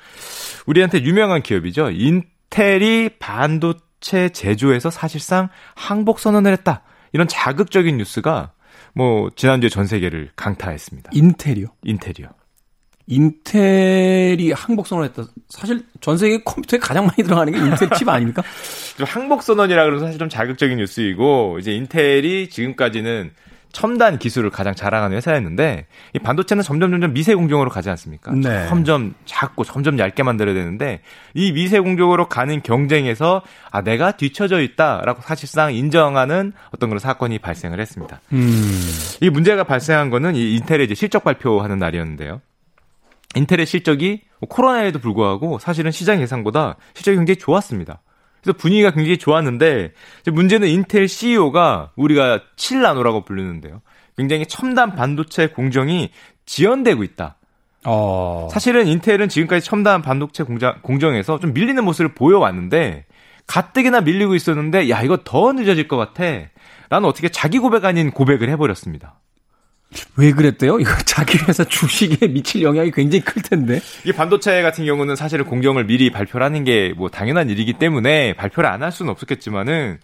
우리한테 0.65 1.01
유명한 1.03 1.41
기업이죠. 1.41 1.89
인텔이 1.91 3.09
반도체 3.19 3.79
제조에서 4.29 4.89
사실상 4.89 5.49
항복 5.75 6.19
선언을 6.19 6.51
했다. 6.53 6.83
이런 7.11 7.27
자극적인 7.27 7.97
뉴스가 7.97 8.51
뭐 8.93 9.29
지난주에 9.35 9.69
전 9.69 9.87
세계를 9.87 10.31
강타했습니다. 10.35 11.11
인텔이요? 11.13 11.67
인텔이요. 11.83 12.29
인텔이 13.07 14.51
항복 14.51 14.87
선언을 14.87 15.09
했다. 15.09 15.23
사실 15.49 15.85
전 16.01 16.17
세계 16.17 16.41
컴퓨터에 16.43 16.79
가장 16.79 17.05
많이 17.05 17.17
들어가는 17.17 17.53
게 17.53 17.59
인텔 17.59 17.89
칩 17.97 18.07
아닙니까? 18.09 18.43
좀 18.97 19.05
항복 19.07 19.43
선언이라 19.43 19.85
그래서 19.85 20.05
사실 20.05 20.17
좀 20.17 20.29
자극적인 20.29 20.77
뉴스이고 20.77 21.57
이제 21.59 21.71
인텔이 21.71 22.49
지금까지는 22.49 23.31
첨단 23.75 24.17
기술을 24.17 24.51
가장 24.51 24.73
자랑하는 24.73 25.17
회사였는데 25.17 25.87
이 26.13 26.19
반도체는 26.19 26.63
점점 26.63 26.91
점점 26.91 27.11
미세 27.13 27.35
공정으로 27.35 27.69
가지 27.69 27.89
않습니까? 27.89 28.31
네. 28.31 28.69
점점 28.69 29.15
작고 29.25 29.65
점점 29.65 29.99
얇게 29.99 30.23
만들어야 30.23 30.55
되는데 30.55 31.01
이 31.33 31.51
미세 31.51 31.81
공정으로 31.81 32.29
가는 32.29 32.61
경쟁에서 32.63 33.41
아 33.69 33.81
내가 33.81 34.13
뒤처져 34.13 34.61
있다라고 34.61 35.21
사실상 35.23 35.73
인정하는 35.73 36.53
어떤 36.71 36.87
그런 36.89 36.99
사건이 36.99 37.39
발생을 37.39 37.81
했습니다. 37.81 38.21
음. 38.31 38.79
이 39.19 39.29
문제가 39.29 39.65
발생한 39.65 40.09
거는 40.09 40.37
이 40.37 40.55
인텔의 40.55 40.85
이제 40.85 40.95
실적 40.95 41.25
발표하는 41.25 41.77
날이었는데요. 41.77 42.39
인텔의 43.35 43.65
실적이 43.65 44.21
코로나에도 44.47 44.99
불구하고 44.99 45.59
사실은 45.59 45.91
시장 45.91 46.21
예상보다 46.21 46.77
실적이 46.93 47.17
굉장히 47.17 47.35
좋았습니다. 47.35 47.99
그래서 48.45 48.57
분위기가 48.57 48.91
굉장히 48.91 49.17
좋았는데 49.17 49.91
문제는 50.31 50.67
인텔 50.67 51.07
CEO가 51.07 51.91
우리가 51.95 52.41
7나노라고 52.55 53.25
부르는데요. 53.25 53.81
굉장히 54.15 54.45
첨단 54.45 54.95
반도체 54.95 55.47
공정이 55.47 56.11
지연되고 56.45 57.03
있다. 57.03 57.37
어. 57.85 58.47
사실은 58.51 58.87
인텔은 58.87 59.29
지금까지 59.29 59.65
첨단 59.65 60.03
반도체 60.03 60.43
공장, 60.43 60.75
공정에서 60.83 61.39
좀 61.39 61.53
밀리는 61.53 61.83
모습을 61.83 62.13
보여왔는데 62.13 63.05
가뜩이나 63.47 64.01
밀리고 64.01 64.35
있었는데 64.35 64.89
야 64.91 65.01
이거 65.01 65.17
더 65.23 65.51
늦어질 65.51 65.87
것 65.87 65.97
같아. 65.97 66.23
라는 66.89 67.09
어떻게 67.09 67.29
자기 67.29 67.57
고백 67.57 67.83
아닌 67.83 68.11
고백을 68.11 68.49
해버렸습니다. 68.49 69.15
왜 70.17 70.31
그랬대요? 70.31 70.79
이거 70.79 70.91
자기 71.05 71.37
회사 71.47 71.63
주식에 71.63 72.27
미칠 72.27 72.61
영향이 72.63 72.91
굉장히 72.91 73.23
클 73.23 73.41
텐데. 73.41 73.79
이 74.05 74.11
반도체 74.11 74.61
같은 74.61 74.85
경우는 74.85 75.15
사실은 75.15 75.45
공정을 75.45 75.85
미리 75.85 76.09
발표를 76.11 76.45
하는 76.45 76.63
게 76.63 76.93
뭐 76.97 77.09
당연한 77.09 77.49
일이기 77.49 77.73
때문에 77.73 78.33
발표를 78.33 78.69
안 78.69 78.81
할 78.83 78.91
수는 78.91 79.11
없었겠지만은 79.11 79.99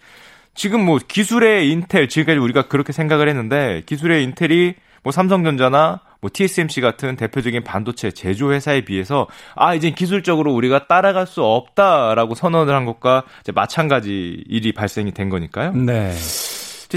지금 0.54 0.84
뭐 0.84 0.98
기술의 1.06 1.70
인텔 1.70 2.08
지금까지 2.08 2.38
우리가 2.38 2.68
그렇게 2.68 2.92
생각을 2.92 3.28
했는데 3.28 3.82
기술의 3.86 4.22
인텔이 4.24 4.74
뭐 5.02 5.12
삼성전자나 5.12 6.00
뭐 6.20 6.30
TSMC 6.32 6.80
같은 6.80 7.16
대표적인 7.16 7.64
반도체 7.64 8.10
제조 8.12 8.52
회사에 8.52 8.82
비해서 8.82 9.26
아 9.56 9.74
이제 9.74 9.90
기술적으로 9.90 10.52
우리가 10.54 10.86
따라갈 10.86 11.26
수 11.26 11.42
없다라고 11.42 12.34
선언을 12.34 12.72
한 12.74 12.84
것과 12.84 13.24
마찬가지 13.54 14.44
일이 14.48 14.72
발생이 14.72 15.12
된 15.12 15.28
거니까요. 15.28 15.72
네. 15.72 16.12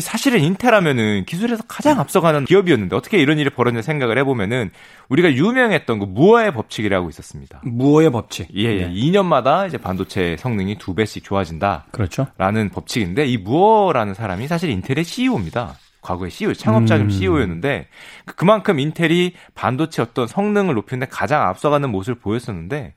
사실은 0.02 0.42
인텔하면은 0.42 1.26
기술에서 1.26 1.64
가장 1.68 2.00
앞서가는 2.00 2.46
기업이었는데 2.46 2.96
어떻게 2.96 3.18
이런 3.18 3.40
일이 3.40 3.50
벌어졌냐 3.50 3.82
생각을 3.82 4.18
해보면은 4.20 4.72
우리가 5.10 5.34
유명했던 5.34 6.00
그 6.00 6.06
무어의 6.06 6.54
법칙이라고 6.54 7.10
있었습니다. 7.10 7.62
무어의 7.64 8.12
법칙. 8.12 8.48
예, 8.56 8.64
예. 8.64 8.86
네. 8.88 8.94
2년마다 8.94 9.68
이제 9.68 9.78
반도체 9.78 10.36
성능이 10.38 10.78
두 10.78 10.96
배씩 10.96 11.24
좋아진다. 11.24 11.86
그렇죠. 11.92 12.28
라는 12.38 12.70
법칙인데 12.70 13.26
이 13.26 13.38
무어라는 13.38 14.14
사람이 14.14 14.48
사실 14.48 14.70
인텔의 14.70 15.04
CEO입니다. 15.04 15.76
과거에 16.06 16.30
CEO, 16.30 16.54
창업자금 16.54 17.08
음. 17.08 17.10
CEO였는데 17.10 17.88
그만큼 18.36 18.80
인텔이 18.80 19.34
반도체 19.56 20.04
어떤 20.04 20.28
성능을 20.28 20.76
높이는데 20.76 21.08
가장 21.12 21.42
앞서가는 21.48 21.90
모습을 21.90 22.16
보였었는데 22.20 22.94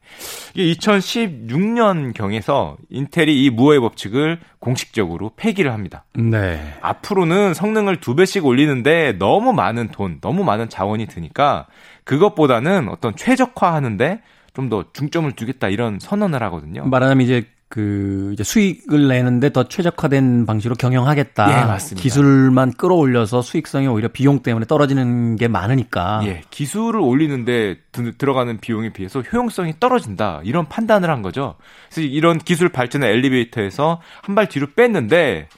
이게 0.55 0.73
2016년 0.75 2.13
경에서 2.13 2.77
인텔이 2.91 3.45
이 3.45 3.51
무어의 3.51 3.81
법칙을 3.81 4.41
공식적으로 4.59 5.33
폐기를 5.37 5.73
합니다. 5.73 6.05
네. 6.15 6.75
앞으로는 6.83 7.55
성능을 7.55 8.01
두 8.01 8.15
배씩 8.15 8.45
올리는데 8.45 9.17
너무 9.19 9.53
많은 9.53 9.89
돈, 9.89 10.19
너무 10.21 10.45
많은 10.45 10.69
자원이 10.69 11.07
드니까 11.07 11.67
그것보다는 12.05 12.89
어떤 12.89 13.17
최적화하는데 13.17 14.21
좀 14.59 14.69
더 14.69 14.85
중점을 14.93 15.31
두겠다 15.33 15.69
이런 15.69 15.99
선언을 16.01 16.43
하거든요. 16.43 16.85
말하자면 16.85 17.25
이제 17.25 17.47
그 17.71 18.31
이제 18.33 18.43
수익을 18.45 19.09
내는데 19.09 19.51
더 19.53 19.65
최적화된 19.65 20.47
방식으로 20.47 20.75
경영하겠다. 20.77 21.51
예, 21.51 21.65
맞습니다. 21.67 22.03
기술만 22.03 22.73
끌어올려서 22.73 23.43
수익성이 23.43 23.87
오히려 23.89 24.09
비용 24.09 24.43
때문에 24.43 24.65
떨어지는 24.65 25.37
게 25.37 25.49
많으니까. 25.49 26.23
예, 26.25 26.41
기술을 26.51 26.99
올리는데 27.01 27.77
들어가는 28.17 28.59
비용에 28.59 28.93
비해서 28.95 29.21
효용성이 29.21 29.75
떨어진다. 29.79 30.41
이런 30.45 30.67
판단을 30.67 31.11
한 31.11 31.21
거죠. 31.21 31.57
그래서 31.91 32.01
이런 32.09 32.39
기술 32.39 32.71
발전의 32.71 33.11
엘리베이터에서 33.11 34.01
한 34.23 34.35
발 34.35 34.49
뒤로 34.49 34.69
뺐는데 34.75 35.49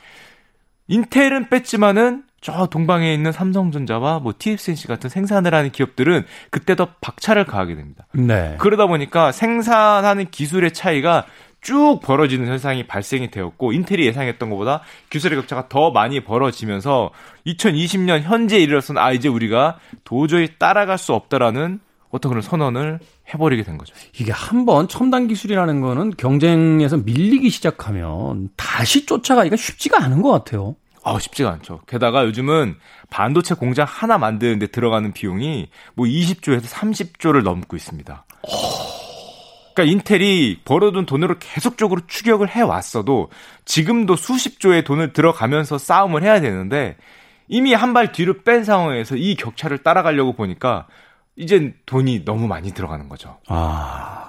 인텔은 0.89 1.49
뺐지만은 1.51 2.25
저 2.41 2.67
동방에 2.67 3.13
있는 3.13 3.33
삼성전자와 3.33 4.21
뭐 4.21 4.33
TSMC 4.37 4.87
같은 4.89 5.11
생산을 5.11 5.55
하는 5.55 5.71
기업들은 5.71 6.25
그때 6.51 6.75
더 6.75 6.89
박차를 7.03 7.45
가하게 7.45 7.75
됩니다. 7.77 8.07
네. 8.13 8.57
그러다 8.59 8.87
보니까 8.87 9.31
생산하는 9.31 10.31
기술의 10.31 10.73
차이가 10.73 11.27
쭉 11.61 12.01
벌어지는 12.03 12.47
현상이 12.47 12.87
발생이 12.87 13.31
되었고 13.31 13.73
인텔이 13.73 14.07
예상했던 14.07 14.51
것보다 14.51 14.81
기술의 15.11 15.39
격차가 15.41 15.69
더 15.69 15.91
많이 15.91 16.21
벌어지면서 16.21 17.11
2020년 17.47 18.23
현재 18.23 18.59
이르러서는 18.59 19.01
아 19.01 19.13
이제 19.13 19.29
우리가 19.29 19.79
도저히 20.05 20.49
따라갈 20.59 20.99
수 20.99 21.13
없다라는 21.13 21.81
어떤 22.11 22.31
그런 22.31 22.43
선언을 22.43 22.99
해버리게 23.33 23.63
된 23.63 23.79
거죠. 23.79 23.95
이게 24.19 24.33
한번 24.33 24.89
첨단 24.89 25.29
기술이라는 25.29 25.81
거는 25.81 26.13
경쟁에서 26.17 26.97
밀리기 26.97 27.51
시작하면 27.51 28.51
다시 28.57 29.07
쫓아가기가 29.07 29.57
쉽지가 29.57 30.03
않은 30.05 30.23
것 30.23 30.31
같아요. 30.31 30.77
아, 31.03 31.19
쉽지가 31.19 31.51
않죠. 31.53 31.81
게다가 31.87 32.25
요즘은 32.27 32.77
반도체 33.09 33.55
공장 33.55 33.87
하나 33.89 34.19
만드는데 34.19 34.67
들어가는 34.67 35.13
비용이 35.13 35.69
뭐 35.95 36.07
20조에서 36.07 36.65
30조를 36.65 37.43
넘고 37.43 37.77
있습니다. 37.77 38.25
그러니까 39.81 39.93
인텔이 39.93 40.61
벌어둔 40.65 41.07
돈으로 41.07 41.37
계속적으로 41.39 42.03
추격을 42.07 42.49
해왔어도 42.49 43.31
지금도 43.65 44.17
수십 44.17 44.61
조의 44.61 44.85
돈을 44.85 45.13
들어가면서 45.13 45.79
싸움을 45.79 46.23
해야 46.23 46.41
되는데 46.41 46.97
이미 47.49 47.73
한 47.75 47.95
발 47.95 48.13
뒤로 48.13 48.43
뺀 48.45 48.63
상황에서 48.65 49.17
이 49.17 49.35
격차를 49.35 49.79
따라가려고 49.79 50.35
보니까 50.35 50.87
이젠 51.37 51.75
돈이 51.87 52.25
너무 52.25 52.47
많이 52.47 52.73
들어가는 52.73 53.09
거죠. 53.09 53.39
아. 53.49 54.27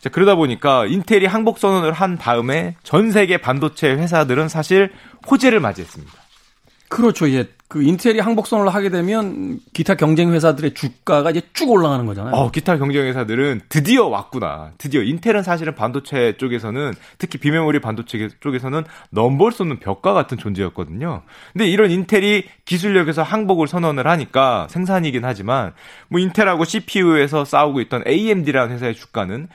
자, 0.00 0.08
그러다 0.08 0.34
보니까 0.34 0.86
인텔이 0.86 1.26
항복 1.26 1.58
선언을 1.58 1.92
한 1.92 2.16
다음에 2.16 2.74
전 2.82 3.10
세계 3.10 3.36
반도체 3.38 3.90
회사들은 3.90 4.48
사실 4.48 4.92
호재를 5.30 5.60
맞이했습니다. 5.60 6.12
그렇죠. 6.88 7.26
이제 7.26 7.48
그 7.68 7.82
인텔이 7.82 8.18
항복선을 8.18 8.74
하게 8.74 8.88
되면 8.88 9.60
기타 9.74 9.94
경쟁 9.94 10.32
회사들의 10.32 10.72
주가가 10.72 11.30
이제 11.30 11.42
쭉 11.52 11.70
올라가는 11.70 12.04
거잖아요. 12.06 12.34
어, 12.34 12.50
기타 12.50 12.78
경쟁 12.78 13.04
회사들은 13.04 13.60
드디어 13.68 14.06
왔구나. 14.06 14.72
드디어 14.78 15.02
인텔은 15.02 15.42
사실은 15.42 15.74
반도체 15.74 16.38
쪽에서는 16.38 16.94
특히 17.18 17.38
비메모리 17.38 17.80
반도체 17.80 18.30
쪽에서는 18.40 18.84
넘볼 19.10 19.52
수 19.52 19.64
없는 19.64 19.80
벽과 19.80 20.14
같은 20.14 20.38
존재였거든요. 20.38 21.22
근데 21.52 21.68
이런 21.68 21.90
인텔이 21.90 22.44
기술력에서 22.64 23.22
항복을 23.22 23.68
선언을 23.68 24.06
하니까 24.06 24.66
생산이긴 24.70 25.26
하지만 25.26 25.74
뭐 26.08 26.20
인텔하고 26.20 26.64
CPU에서 26.64 27.44
싸우고 27.44 27.82
있던 27.82 28.02
AMD라는 28.06 28.74
회사의 28.74 28.94
주가는 28.94 29.48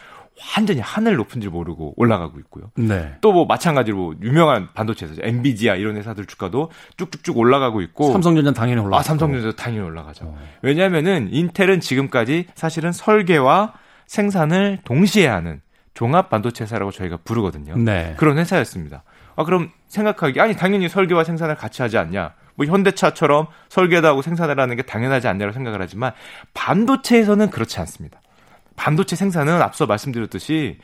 완전히 0.56 0.82
하늘 0.82 1.16
높은 1.16 1.42
줄 1.42 1.52
모르고 1.52 1.94
올라가고 1.96 2.40
있고요. 2.40 2.72
네. 2.76 3.16
또 3.22 3.34
뭐 3.34 3.46
마찬가지로 3.46 4.16
유명한 4.22 4.70
반도체 4.74 5.06
회사, 5.06 5.22
엔비디아 5.24 5.76
이런 5.76 5.96
회사들 5.98 6.26
주가도 6.26 6.70
쭉쭉쭉 6.98 7.38
올라가고 7.38 7.82
있고. 7.82 8.12
삼성전자는 8.12 8.54
당연히 8.54 8.82
올라가. 8.82 9.00
아, 9.00 9.04
삼성전자도 9.04 9.56
당연히 9.56 9.86
올라가죠. 9.88 10.26
어. 10.26 10.38
왜냐하면은 10.62 11.30
인텔은 11.32 11.80
지금까지 11.80 12.48
사실은 12.56 12.92
설계와 12.92 13.74
생산을 14.08 14.80
동시에 14.86 15.28
하는 15.28 15.62
종합 15.94 16.30
반도체 16.30 16.64
회사라고 16.64 16.92
저희가 16.92 17.18
부르거든요. 17.24 17.76
네. 17.78 18.16
그런 18.18 18.38
회사였습니다. 18.38 19.04
아, 19.36 19.44
그럼 19.44 19.72
생각하기 19.88 20.40
아니 20.42 20.56
당연히 20.56 20.90
설계와 20.90 21.24
생산을 21.24 21.56
같이 21.56 21.82
하지 21.82 21.98
않냐? 21.98 22.34
뭐 22.56 22.66
현대차처럼 22.68 23.48
설계도 23.70 24.08
하고 24.08 24.22
생산을 24.22 24.60
하는 24.60 24.76
게 24.76 24.84
당연하지 24.84 25.28
않냐고 25.28 25.52
생각을 25.54 25.82
하지만 25.82 26.12
반도체에서는 26.54 27.50
그렇지 27.50 27.80
않습니다. 27.80 28.20
반도체 28.76 29.16
생산은 29.16 29.62
앞서 29.62 29.86
말씀드렸듯이 29.86 30.78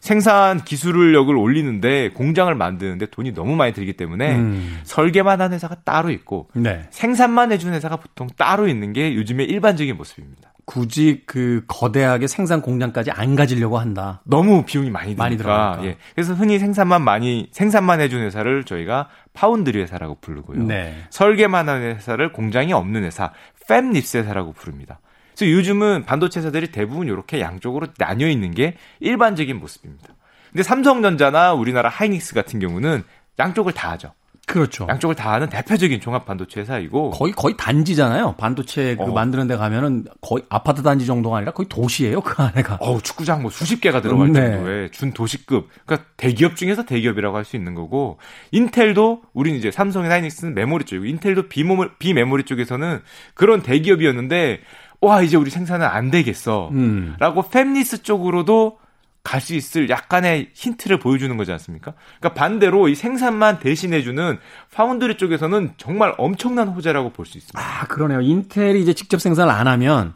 생산 0.00 0.62
기술력을 0.62 1.34
올리는데 1.34 2.10
공장을 2.10 2.54
만드는데 2.54 3.06
돈이 3.06 3.32
너무 3.32 3.56
많이 3.56 3.72
들기 3.72 3.94
때문에 3.94 4.36
음. 4.36 4.80
설계만 4.82 5.40
하는 5.40 5.54
회사가 5.54 5.76
따로 5.76 6.10
있고 6.10 6.50
네. 6.52 6.82
생산만 6.90 7.52
해주는 7.52 7.72
회사가 7.74 7.96
보통 7.96 8.28
따로 8.36 8.68
있는 8.68 8.92
게 8.92 9.14
요즘의 9.14 9.46
일반적인 9.46 9.96
모습입니다. 9.96 10.52
굳이 10.66 11.22
그 11.26 11.62
거대하게 11.66 12.26
생산 12.26 12.60
공장까지 12.60 13.10
안 13.12 13.34
가지려고 13.34 13.78
한다. 13.78 14.20
너무 14.24 14.64
비용이 14.64 14.90
많이. 14.90 15.14
많이 15.14 15.36
들어가. 15.36 15.78
예. 15.84 15.96
그래서 16.14 16.34
흔히 16.34 16.58
생산만 16.58 17.02
많이 17.02 17.48
생산만 17.52 18.00
해주는 18.00 18.26
회사를 18.26 18.64
저희가 18.64 19.08
파운드리 19.32 19.80
회사라고 19.80 20.18
부르고요. 20.20 20.64
네. 20.64 20.94
설계만 21.10 21.68
하는 21.68 21.96
회사를 21.96 22.32
공장이 22.32 22.72
없는 22.72 23.04
회사, 23.04 23.32
팹립스 23.68 24.18
회사라고 24.18 24.52
부릅니다. 24.52 25.00
그래서 25.36 25.50
요즘은 25.52 26.04
반도체 26.04 26.40
회사들이 26.40 26.68
대부분 26.72 27.08
이렇게 27.08 27.40
양쪽으로 27.40 27.88
나뉘어 27.98 28.28
있는 28.28 28.52
게 28.52 28.76
일반적인 29.00 29.58
모습입니다. 29.58 30.08
근데 30.52 30.62
삼성전자나 30.62 31.52
우리나라 31.54 31.88
하이닉스 31.88 32.34
같은 32.34 32.60
경우는 32.60 33.02
양쪽을 33.38 33.72
다 33.72 33.90
하죠. 33.92 34.12
그렇죠. 34.46 34.86
양쪽을 34.90 35.14
다 35.16 35.32
하는 35.32 35.48
대표적인 35.48 36.02
종합 36.02 36.26
반도체 36.26 36.60
회사이고 36.60 37.12
거의 37.12 37.32
거의 37.32 37.56
단지잖아요. 37.56 38.34
반도체 38.36 38.94
그 38.94 39.04
어. 39.04 39.06
만드는 39.06 39.46
데 39.48 39.56
가면은 39.56 40.04
거의 40.20 40.44
아파트 40.50 40.82
단지 40.82 41.06
정도가 41.06 41.38
아니라 41.38 41.52
거의 41.52 41.66
도시예요. 41.68 42.20
그 42.20 42.42
안에가. 42.42 42.76
어우 42.80 43.00
축구장 43.00 43.40
뭐 43.40 43.50
수십 43.50 43.80
개가 43.80 44.02
들어갈 44.02 44.30
네. 44.32 44.50
정도의 44.52 44.90
준 44.90 45.12
도시급 45.12 45.70
그러니까 45.86 46.06
대기업 46.18 46.56
중에서 46.56 46.84
대기업이라고 46.84 47.34
할 47.34 47.44
수 47.44 47.56
있는 47.56 47.74
거고 47.74 48.18
인텔도 48.52 49.22
우리는 49.32 49.58
이제 49.58 49.70
삼성이나 49.70 50.14
하이닉스는 50.14 50.54
메모리 50.54 50.84
쪽이고 50.84 51.06
인텔도 51.06 51.48
비메모리, 51.48 51.90
비메모리 51.98 52.44
쪽에서는 52.44 53.00
그런 53.32 53.62
대기업이었는데 53.62 54.60
와 55.04 55.22
이제 55.22 55.36
우리 55.36 55.50
생산은 55.50 55.86
안 55.86 56.10
되겠어 56.10 56.68
음. 56.72 57.14
라고 57.18 57.42
팹리스 57.42 58.02
쪽으로도 58.04 58.78
갈 59.22 59.40
수 59.40 59.54
있을 59.54 59.88
약간의 59.88 60.50
힌트를 60.52 60.98
보여주는 60.98 61.34
거지 61.38 61.50
않습니까? 61.52 61.94
그러니까 62.20 62.38
반대로 62.38 62.88
이 62.88 62.94
생산만 62.94 63.58
대신해주는 63.58 64.38
파운드리 64.74 65.16
쪽에서는 65.16 65.72
정말 65.78 66.14
엄청난 66.18 66.68
호재라고 66.68 67.10
볼 67.10 67.24
수 67.24 67.38
있습니다. 67.38 67.58
아, 67.58 67.86
그러네요. 67.86 68.20
인텔이 68.20 68.82
이제 68.82 68.92
직접 68.92 69.20
생산을 69.22 69.50
안 69.52 69.66
하면 69.66 70.12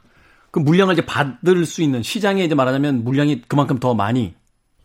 그 0.50 0.58
물량을 0.58 0.92
이제 0.92 1.06
받을 1.06 1.64
수 1.64 1.82
있는 1.82 2.02
시장에 2.02 2.44
이제 2.44 2.54
말하자면 2.54 3.02
물량이 3.04 3.42
그만큼 3.48 3.78
더 3.78 3.94
많이 3.94 4.34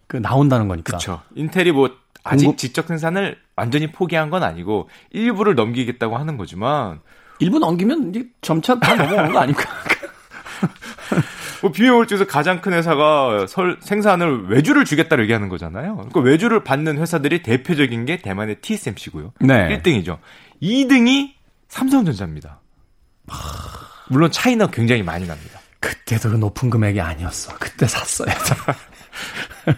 그 0.08 0.16
나온다는 0.18 0.70
거니까. 0.70 0.86
그렇죠. 0.88 1.22
인텔이 1.36 1.74
뭐 1.74 1.90
아직 2.24 2.46
공급- 2.46 2.58
직접 2.58 2.88
생산을 2.88 3.38
완전히 3.58 3.92
포기한 3.92 4.30
건 4.30 4.44
아니고 4.44 4.88
일부를 5.12 5.56
넘기겠다고 5.56 6.16
하는 6.18 6.38
거지만 6.38 7.02
일부 7.40 7.60
넘기면 7.60 8.10
이제 8.10 8.26
점차 8.42 8.80
다 8.80 8.96
넘어오는 8.96 9.34
거 9.34 9.40
아닙니까? 9.40 9.70
뭐 11.62 11.72
쪽에서 11.72 12.26
가장 12.26 12.62
큰 12.62 12.74
회사가 12.74 13.48
설, 13.48 13.78
생산을 13.82 14.50
외주를 14.50 14.86
주겠다고 14.86 15.22
얘기하는 15.24 15.50
거잖아요. 15.50 15.96
그러니까 15.96 16.20
외주를 16.20 16.64
받는 16.64 16.98
회사들이 16.98 17.44
대표적인 17.44 18.06
게 18.06 18.18
대만의 18.18 18.58
TSMC고요. 18.62 19.34
네. 19.40 19.78
1등이죠. 19.78 20.20
2등이 20.62 21.34
삼성전자입니다. 21.70 22.60
물론 24.10 24.32
차이는 24.32 24.70
굉장히 24.72 25.04
많이 25.04 25.26
납니다. 25.26 25.60
그때도 25.80 26.32
그 26.32 26.36
높은 26.36 26.70
금액이 26.70 27.02
아니었어. 27.02 27.56
그때 27.60 27.88
샀어야 27.88 28.34
돼. 28.34 28.56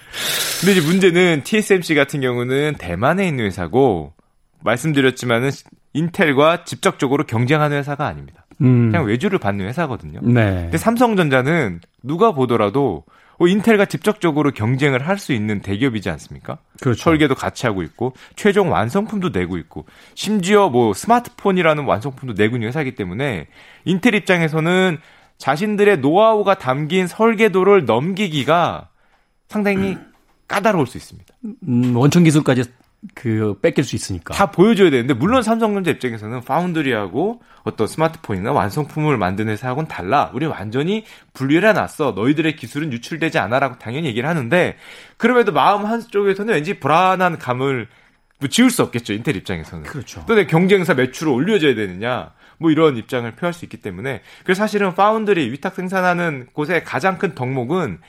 근데 0.60 0.72
이제 0.72 0.82
문제는 0.82 1.44
TSMC 1.44 1.96
같은 1.96 2.22
경우는 2.22 2.76
대만에 2.78 3.28
있는 3.28 3.46
회사고 3.46 4.14
말씀드렸지만은 4.62 5.52
인텔과 5.94 6.66
직접적으로 6.66 7.26
경쟁하는 7.26 7.78
회사가 7.78 8.06
아닙니다. 8.06 8.45
음. 8.62 8.92
그냥 8.92 9.06
외주를 9.06 9.40
받는 9.40 9.66
회사거든요. 9.68 10.20
네. 10.22 10.62
근데 10.64 10.78
삼성전자는 10.78 11.82
누가 12.04 12.32
보더라도 12.32 13.04
어, 13.38 13.48
인텔과 13.48 13.86
직접적으로 13.86 14.52
경쟁을 14.52 15.06
할 15.06 15.18
수 15.18 15.34
있는 15.34 15.62
대기업이지 15.62 16.10
않습니까? 16.10 16.58
그렇죠. 16.82 17.02
설계도 17.02 17.36
같이 17.36 17.66
하고 17.66 17.84
있고 17.84 18.14
최종 18.36 18.72
완성품도 18.72 19.30
내고 19.30 19.58
있고 19.58 19.86
심지어 20.14 20.70
뭐 20.70 20.94
스마트폰이라는 20.94 21.84
완성품도 21.84 22.34
내고 22.42 22.56
있는 22.56 22.70
회사이기 22.70 22.96
때문에 22.96 23.48
인텔 23.84 24.16
입장에서는 24.16 24.98
자신들의 25.38 25.98
노하우가 26.00 26.56
담긴 26.60 27.08
설계도를 27.08 27.84
넘기기가 27.86 28.88
상당히 29.50 29.98
까다로울 30.48 30.88
수 30.88 30.98
있습니다. 30.98 31.34
음, 31.68 31.96
원천 31.96 32.24
기술까지 32.24 32.64
그 33.14 33.58
뺏길 33.62 33.84
수 33.84 33.96
있으니까. 33.96 34.34
다 34.34 34.52
보여줘야 34.52 34.90
되는데 34.90 35.14
물론 35.14 35.44
삼성전자 35.44 35.92
입장에서는 35.92 36.42
파운드리하고 36.42 37.42
어떤 37.64 37.88
스마트폰이나 37.88 38.52
완성품을 38.52 39.18
만드는 39.18 39.52
회사하고는 39.54 39.88
달라. 39.88 40.32
우리 40.34 40.46
완전히 40.46 41.06
분리를 41.34 41.68
해놨어. 41.68 42.14
너희들의 42.16 42.56
기술은 42.56 42.92
유출되지 42.94 43.40
않아라고 43.40 43.78
당연히 43.80 44.08
얘기를 44.08 44.28
하는데 44.28 44.78
그럼에도 45.18 45.52
마음 45.52 45.86
한쪽에서는 45.86 46.54
왠지 46.54 46.80
불안한 46.80 47.38
감을 47.40 47.88
뭐 48.40 48.50
지울 48.50 48.70
수 48.70 48.84
없겠죠. 48.84 49.14
인텔 49.14 49.36
입장에서는. 49.38 49.84
그렇죠. 49.86 50.24
또 50.28 50.36
내 50.36 50.46
경쟁사 50.46 50.94
매출을 50.94 51.32
올려줘야 51.32 51.76
되느냐. 51.76 52.32
뭐 52.58 52.72
이런 52.72 52.96
입장을 52.98 53.30
표할 53.32 53.54
수 53.54 53.66
있기 53.66 53.78
때문에 53.78 54.22
그래서 54.44 54.60
사실은 54.60 54.94
파운드리 54.96 55.52
위탁 55.52 55.76
생산하는 55.76 56.48
곳의 56.54 56.84
가장 56.86 57.18
큰 57.18 57.36
덕목은 57.36 58.00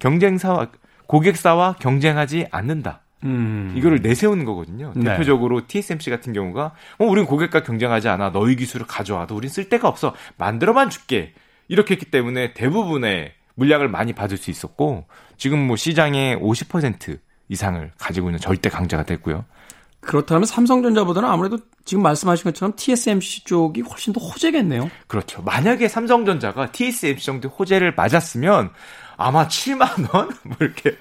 경쟁사와 0.00 0.68
고객사와 1.06 1.76
경쟁하지 1.80 2.48
않는다. 2.50 3.00
음. 3.24 3.72
이거를 3.76 4.00
내세우는 4.02 4.44
거거든요. 4.44 4.92
네. 4.94 5.04
대표적으로 5.04 5.66
TSMC 5.66 6.10
같은 6.10 6.32
경우가 6.32 6.72
어 6.98 7.04
우린 7.04 7.24
고객과 7.24 7.62
경쟁하지 7.62 8.08
않아. 8.08 8.32
너희 8.32 8.56
기술을 8.56 8.86
가져와도 8.86 9.34
우린 9.34 9.50
쓸 9.50 9.68
데가 9.68 9.88
없어. 9.88 10.14
만들어만 10.36 10.90
줄게. 10.90 11.32
이렇게 11.68 11.94
했기 11.94 12.06
때문에 12.06 12.52
대부분의 12.52 13.32
물량을 13.54 13.88
많이 13.88 14.12
받을 14.12 14.36
수 14.36 14.50
있었고 14.50 15.06
지금 15.38 15.58
뭐 15.66 15.76
시장의 15.76 16.36
50% 16.36 17.18
이상을 17.48 17.92
가지고 17.98 18.28
있는 18.28 18.40
절대 18.40 18.68
강자가 18.68 19.04
됐고요. 19.04 19.44
그렇다면 20.00 20.44
삼성전자보다는 20.44 21.28
아무래도 21.28 21.58
지금 21.84 22.02
말씀하신 22.02 22.44
것처럼 22.44 22.74
TSMC 22.76 23.44
쪽이 23.44 23.80
훨씬 23.82 24.12
더 24.12 24.20
호재겠네요. 24.20 24.90
그렇죠. 25.06 25.42
만약에 25.42 25.88
삼성전자가 25.88 26.72
TSMC 26.72 27.24
정도 27.24 27.48
호재를 27.48 27.94
맞았으면 27.94 28.70
아마 29.16 29.48
7만 29.48 30.14
원? 30.14 30.28
뭐 30.44 30.56
이렇게 30.60 30.96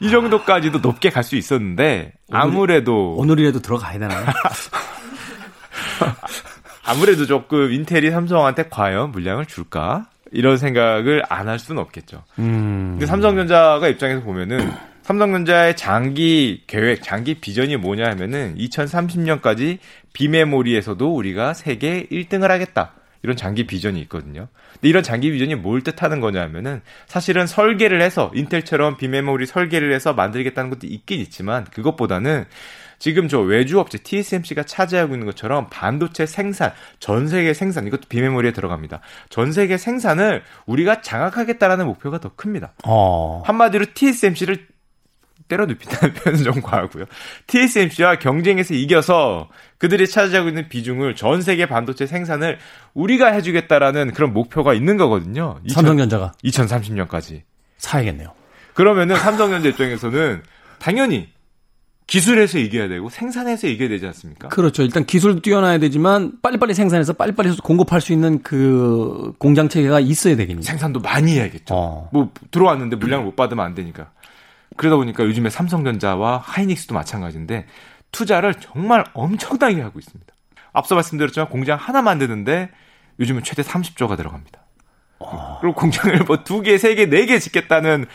이 0.00 0.10
정도까지도 0.10 0.78
높게 0.78 1.10
갈 1.10 1.24
수 1.24 1.36
있었는데 1.36 2.12
아무래도 2.30 3.14
오늘 3.16 3.38
이라도 3.40 3.60
들어가야 3.60 3.98
되나요? 3.98 4.26
아무래도 6.84 7.26
조금 7.26 7.72
인텔이 7.72 8.10
삼성한테 8.10 8.64
과연 8.70 9.10
물량을 9.12 9.46
줄까? 9.46 10.06
이런 10.30 10.56
생각을 10.56 11.22
안 11.28 11.48
할 11.48 11.58
수는 11.58 11.80
없겠죠. 11.82 12.22
음. 12.38 12.90
근데 12.92 13.06
삼성전자가 13.06 13.88
입장에서 13.88 14.22
보면은 14.22 14.72
삼성전자의 15.02 15.76
장기 15.76 16.64
계획, 16.66 17.02
장기 17.02 17.34
비전이 17.34 17.76
뭐냐 17.78 18.06
하면은 18.10 18.54
2030년까지 18.58 19.78
비메모리에서도 20.12 21.14
우리가 21.14 21.54
세계 21.54 22.06
1등을 22.10 22.48
하겠다. 22.48 22.92
이런 23.28 23.36
장기 23.36 23.66
비전이 23.66 24.00
있거든요. 24.02 24.48
근데 24.72 24.88
이런 24.88 25.02
장기 25.02 25.30
비전이 25.30 25.54
뭘 25.56 25.82
뜻하는 25.82 26.20
거냐 26.20 26.40
하면은 26.44 26.80
사실은 27.06 27.46
설계를 27.46 28.00
해서 28.00 28.32
인텔처럼 28.34 28.96
비메모리 28.96 29.44
설계를 29.44 29.92
해서 29.92 30.14
만들겠다는 30.14 30.70
것도 30.70 30.86
있긴 30.86 31.20
있지만 31.20 31.64
그것보다는 31.64 32.46
지금 32.98 33.28
저 33.28 33.40
외주 33.40 33.78
업체 33.78 33.98
TSMC가 33.98 34.62
차지하고 34.64 35.14
있는 35.14 35.26
것처럼 35.26 35.68
반도체 35.70 36.24
생산, 36.24 36.72
전 36.98 37.28
세계 37.28 37.52
생산, 37.52 37.86
이것도 37.86 38.02
비메모리에 38.08 38.52
들어갑니다. 38.52 39.00
전 39.28 39.52
세계 39.52 39.76
생산을 39.76 40.42
우리가 40.66 41.02
장악하겠다라는 41.02 41.86
목표가 41.86 42.18
더 42.18 42.30
큽니다. 42.34 42.72
어. 42.84 43.42
한마디로 43.44 43.84
TSMC를 43.94 44.66
때려 45.48 45.66
눕힌다는 45.66 46.14
표현은 46.14 46.44
좀 46.44 46.60
과하고요. 46.62 47.04
TSMC와 47.46 48.16
경쟁에서 48.18 48.74
이겨서 48.74 49.48
그들이 49.78 50.06
차지하고 50.06 50.48
있는 50.48 50.68
비중을 50.68 51.16
전 51.16 51.42
세계 51.42 51.66
반도체 51.66 52.06
생산을 52.06 52.58
우리가 52.94 53.28
해주겠다라는 53.32 54.12
그런 54.12 54.32
목표가 54.32 54.74
있는 54.74 54.96
거거든요. 54.96 55.58
삼성전자가 55.68 56.32
2030년까지. 56.44 57.42
사야겠네요. 57.78 58.32
그러면은 58.74 59.16
삼성전자 59.16 59.68
입장에서는 59.68 60.42
당연히 60.78 61.28
기술에서 62.06 62.58
이겨야 62.58 62.88
되고 62.88 63.10
생산에서 63.10 63.66
이겨야 63.66 63.90
되지 63.90 64.06
않습니까? 64.06 64.48
그렇죠. 64.48 64.82
일단 64.82 65.04
기술도 65.04 65.40
뛰어나야 65.42 65.78
되지만 65.78 66.32
빨리빨리 66.42 66.72
생산해서 66.72 67.12
빨리빨리 67.12 67.54
공급할 67.58 68.00
수 68.00 68.14
있는 68.14 68.42
그 68.42 69.34
공장 69.38 69.68
체계가 69.68 70.00
있어야 70.00 70.34
되겠네요. 70.36 70.62
생산도 70.62 71.00
많이 71.00 71.34
해야겠죠. 71.34 71.74
어. 71.74 72.08
뭐 72.12 72.30
들어왔는데 72.50 72.96
물량을 72.96 73.26
못 73.26 73.36
받으면 73.36 73.62
안 73.64 73.74
되니까. 73.74 74.10
그러다 74.78 74.96
보니까 74.96 75.24
요즘에 75.24 75.50
삼성전자와 75.50 76.38
하이닉스도 76.38 76.94
마찬가지인데 76.94 77.66
투자를 78.12 78.54
정말 78.54 79.04
엄청나게 79.12 79.82
하고 79.82 79.98
있습니다. 79.98 80.32
앞서 80.72 80.94
말씀드렸지만 80.94 81.48
공장 81.50 81.76
하나 81.78 82.00
만드는데 82.00 82.70
요즘은 83.20 83.42
최대 83.42 83.62
30조가 83.62 84.16
들어갑니다. 84.16 84.60
그리고 85.60 85.74
공장을 85.74 86.16
뭐 86.24 86.38
두 86.44 86.62
개, 86.62 86.78
세 86.78 86.94
개, 86.94 87.06
네 87.06 87.26
개 87.26 87.38
짓겠다는 87.38 88.06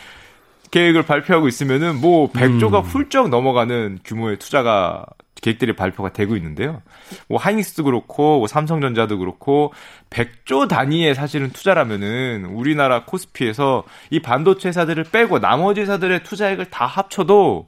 계획을 0.71 1.03
발표하고 1.03 1.47
있으면은 1.47 1.99
뭐 2.01 2.31
100조가 2.31 2.81
훌쩍 2.83 3.29
넘어가는 3.29 3.99
규모의 4.03 4.39
투자가 4.39 5.05
계획들이 5.43 5.75
발표가 5.75 6.13
되고 6.13 6.35
있는데요. 6.37 6.81
뭐 7.27 7.37
하이닉스도 7.37 7.83
그렇고 7.83 8.39
뭐 8.39 8.47
삼성전자도 8.47 9.19
그렇고 9.19 9.73
100조 10.09 10.69
단위의 10.69 11.13
사실은 11.13 11.51
투자라면은 11.51 12.45
우리나라 12.45 13.03
코스피에서 13.03 13.83
이 14.09 14.21
반도체 14.21 14.69
회사들을 14.69 15.03
빼고 15.05 15.39
나머지 15.39 15.81
회사들의 15.81 16.23
투자액을 16.23 16.67
다 16.67 16.85
합쳐도 16.85 17.67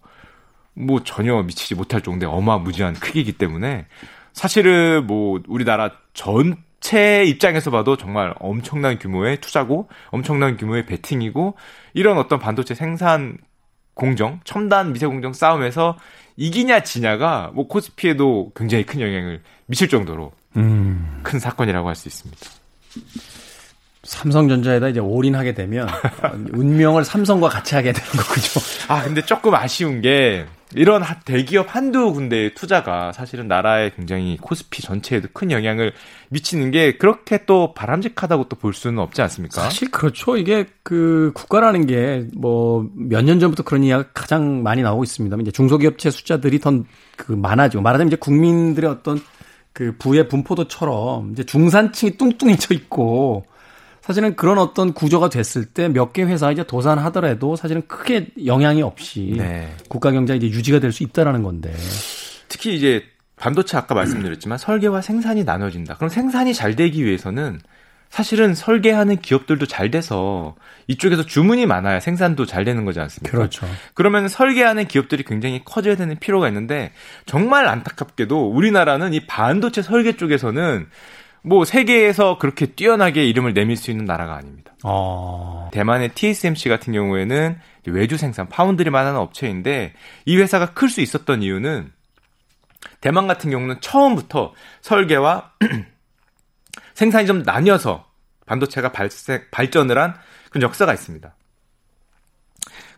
뭐 0.73 1.03
전혀 1.03 1.41
미치지 1.43 1.75
못할 1.75 2.01
정도의 2.01 2.31
어마무지한 2.31 2.93
크기이기 2.95 3.33
때문에 3.33 3.85
사실은 4.31 5.05
뭐 5.05 5.41
우리나라 5.47 5.91
전체 6.13 7.25
입장에서 7.25 7.71
봐도 7.71 7.97
정말 7.97 8.33
엄청난 8.39 8.97
규모의 8.97 9.41
투자고 9.41 9.89
엄청난 10.11 10.55
규모의 10.55 10.85
베팅이고 10.85 11.55
이런 11.93 12.17
어떤 12.17 12.39
반도체 12.39 12.73
생산 12.73 13.37
공정, 13.93 14.41
첨단 14.43 14.93
미세 14.93 15.07
공정 15.07 15.33
싸움에서 15.33 15.97
이기냐 16.37 16.83
지냐가 16.83 17.51
뭐 17.53 17.67
코스피에도 17.67 18.51
굉장히 18.55 18.85
큰 18.85 19.01
영향을 19.01 19.41
미칠 19.67 19.87
정도로 19.89 20.31
음. 20.57 21.19
큰 21.23 21.39
사건이라고 21.39 21.87
할 21.87 21.95
수 21.95 22.07
있습니다. 22.07 22.41
삼성전자에다 24.05 24.89
이제 24.89 24.99
올인하게 24.99 25.53
되면 25.53 25.87
운명을 26.53 27.03
삼성과 27.03 27.49
같이 27.49 27.75
하게 27.75 27.91
되는 27.91 28.09
거죠. 28.11 28.59
아 28.87 29.03
근데 29.03 29.21
조금 29.21 29.53
아쉬운 29.55 30.01
게 30.01 30.45
이런 30.73 31.03
대기업 31.25 31.73
한두 31.73 32.11
군데의 32.11 32.53
투자가 32.53 33.11
사실은 33.13 33.47
나라에 33.47 33.91
굉장히 33.95 34.37
코스피 34.41 34.81
전체에도 34.81 35.27
큰 35.31 35.49
영향을 35.51 35.93
미치는 36.29 36.71
게 36.71 36.97
그렇게 36.97 37.45
또 37.45 37.73
바람직하다고 37.73 38.49
또 38.49 38.55
볼 38.57 38.73
수는 38.73 38.99
없지 38.99 39.21
않습니까? 39.21 39.61
사실 39.61 39.89
그렇죠. 39.91 40.35
이게 40.37 40.65
그 40.83 41.31
국가라는 41.35 41.85
게 41.87 42.25
뭐 42.35 42.83
몇 42.95 43.23
년 43.23 43.39
전부터 43.39 43.63
그런 43.63 43.83
이야기가 43.83 44.09
가장 44.13 44.63
많이 44.63 44.81
나오고 44.81 45.03
있습니다. 45.03 45.37
이제 45.41 45.51
중소기업체 45.51 46.09
숫자들이 46.11 46.59
더 46.59 46.71
그 47.17 47.31
많아지고 47.31 47.81
말하자면 47.81 48.07
이제 48.09 48.17
국민들의 48.17 48.89
어떤 48.89 49.21
그 49.71 49.95
부의 49.97 50.27
분포도처럼 50.27 51.31
이제 51.31 51.43
중산층이 51.43 52.17
뚱뚱해져 52.17 52.73
있고 52.73 53.45
사실은 54.05 54.35
그런 54.35 54.57
어떤 54.59 54.93
구조가 54.93 55.29
됐을 55.29 55.65
때 55.65 55.89
몇 55.89 56.13
개 56.13 56.23
회사 56.23 56.51
이제 56.51 56.63
도산하더라도 56.63 57.55
사실은 57.55 57.81
크게 57.87 58.27
영향이 58.45 58.81
없이 58.83 59.33
네. 59.37 59.75
국가 59.89 60.11
경제가 60.11 60.37
이제 60.37 60.47
유지가 60.47 60.79
될 60.79 60.91
수 60.91 61.03
있다라는 61.03 61.41
건데. 61.43 61.73
특히 62.47 62.75
이제 62.75 63.03
반도체 63.35 63.77
아까 63.77 63.95
말씀드렸지만 63.95 64.57
설계와 64.57 65.01
생산이 65.01 65.43
나눠진다. 65.43 65.95
그럼 65.95 66.09
생산이 66.09 66.53
잘 66.53 66.75
되기 66.75 67.03
위해서는 67.03 67.59
사실은 68.09 68.53
설계하는 68.53 69.17
기업들도 69.17 69.65
잘 69.65 69.91
돼서 69.91 70.55
이쪽에서 70.87 71.25
주문이 71.25 71.65
많아야 71.65 71.99
생산도 71.99 72.45
잘 72.45 72.63
되는 72.63 72.85
거지 72.85 72.99
않습니까? 72.99 73.35
그렇죠. 73.35 73.67
그러면 73.93 74.27
설계하는 74.29 74.87
기업들이 74.87 75.23
굉장히 75.23 75.63
커져야 75.65 75.95
되는 75.97 76.15
필요가 76.19 76.47
있는데 76.47 76.93
정말 77.25 77.67
안타깝게도 77.67 78.51
우리나라는 78.51 79.13
이 79.15 79.25
반도체 79.25 79.81
설계 79.81 80.15
쪽에서는 80.15 80.87
뭐 81.45 81.63
세계에서 81.63 82.39
그렇게 82.39 82.65
뛰어나게 82.65 83.23
이름을 83.25 83.53
내밀 83.53 83.77
수 83.77 83.91
있는 83.91 84.05
나라가 84.05 84.35
아닙니다. 84.35 84.73
어... 84.83 85.69
대만의 85.71 86.09
TSMC 86.09 86.69
같은 86.69 86.91
경우에는 86.91 87.59
외주 87.87 88.17
생산 88.17 88.49
파운드리만 88.49 89.05
하는 89.05 89.19
업체인데 89.19 89.93
이 90.25 90.37
회사가 90.37 90.73
클 90.73 90.89
수 90.89 91.01
있었던 91.01 91.43
이유는 91.43 91.91
대만 92.99 93.27
같은 93.27 93.51
경우는 93.51 93.79
처음부터 93.79 94.53
설계와 94.81 95.51
생산이 96.95 97.27
좀 97.27 97.43
나뉘어서 97.43 98.05
반도체가 98.47 98.91
발생, 98.91 99.43
발전을 99.51 99.99
한 99.99 100.15
그런 100.49 100.63
역사가 100.63 100.93
있습니다. 100.93 101.35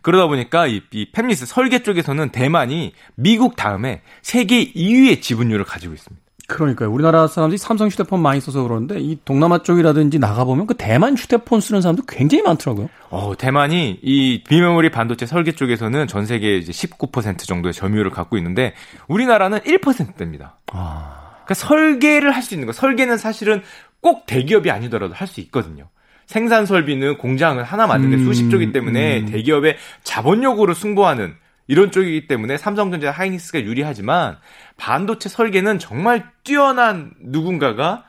그러다 0.00 0.26
보니까 0.26 0.66
이, 0.66 0.80
이 0.92 1.12
팹리스 1.12 1.44
설계 1.44 1.82
쪽에서는 1.82 2.30
대만이 2.30 2.94
미국 3.14 3.56
다음에 3.56 4.02
세계 4.22 4.72
2위의 4.72 5.20
지분율을 5.20 5.64
가지고 5.64 5.92
있습니다. 5.92 6.27
그러니까요. 6.48 6.90
우리나라 6.90 7.26
사람들이 7.26 7.58
삼성 7.58 7.88
휴대폰 7.88 8.20
많이 8.20 8.40
써서 8.40 8.62
그러는데 8.62 8.98
이 8.98 9.18
동남아 9.26 9.58
쪽이라든지 9.62 10.18
나가보면 10.18 10.66
그 10.66 10.74
대만 10.74 11.14
휴대폰 11.14 11.60
쓰는 11.60 11.82
사람도 11.82 12.04
굉장히 12.08 12.42
많더라고요. 12.42 12.88
어, 13.10 13.34
대만이 13.36 14.00
이 14.02 14.42
비메모리 14.48 14.90
반도체 14.90 15.26
설계 15.26 15.52
쪽에서는 15.52 16.06
전 16.06 16.24
세계 16.24 16.56
이제 16.56 16.72
19% 16.72 17.40
정도의 17.46 17.74
점유율을 17.74 18.10
갖고 18.10 18.38
있는데 18.38 18.72
우리나라는 19.08 19.58
1%대입니다. 19.60 20.56
아. 20.72 21.36
그러니까 21.44 21.54
설계를 21.54 22.30
할 22.34 22.42
수 22.42 22.54
있는 22.54 22.66
거. 22.66 22.72
설계는 22.72 23.18
사실은 23.18 23.62
꼭 24.00 24.24
대기업이 24.24 24.70
아니더라도 24.70 25.12
할 25.14 25.28
수 25.28 25.40
있거든요. 25.42 25.88
생산 26.24 26.64
설비는 26.64 27.18
공장을 27.18 27.62
하나 27.62 27.86
만드는데 27.86 28.22
음, 28.22 28.26
수십 28.26 28.50
조기 28.50 28.72
때문에 28.72 29.20
음. 29.20 29.26
대기업의 29.26 29.76
자본력으로 30.02 30.72
승부하는 30.74 31.34
이런 31.68 31.92
쪽이기 31.92 32.26
때문에 32.26 32.56
삼성전자 32.56 33.10
하이닉스가 33.12 33.62
유리하지만 33.62 34.38
반도체 34.76 35.28
설계는 35.28 35.78
정말 35.78 36.30
뛰어난 36.42 37.12
누군가가 37.20 38.04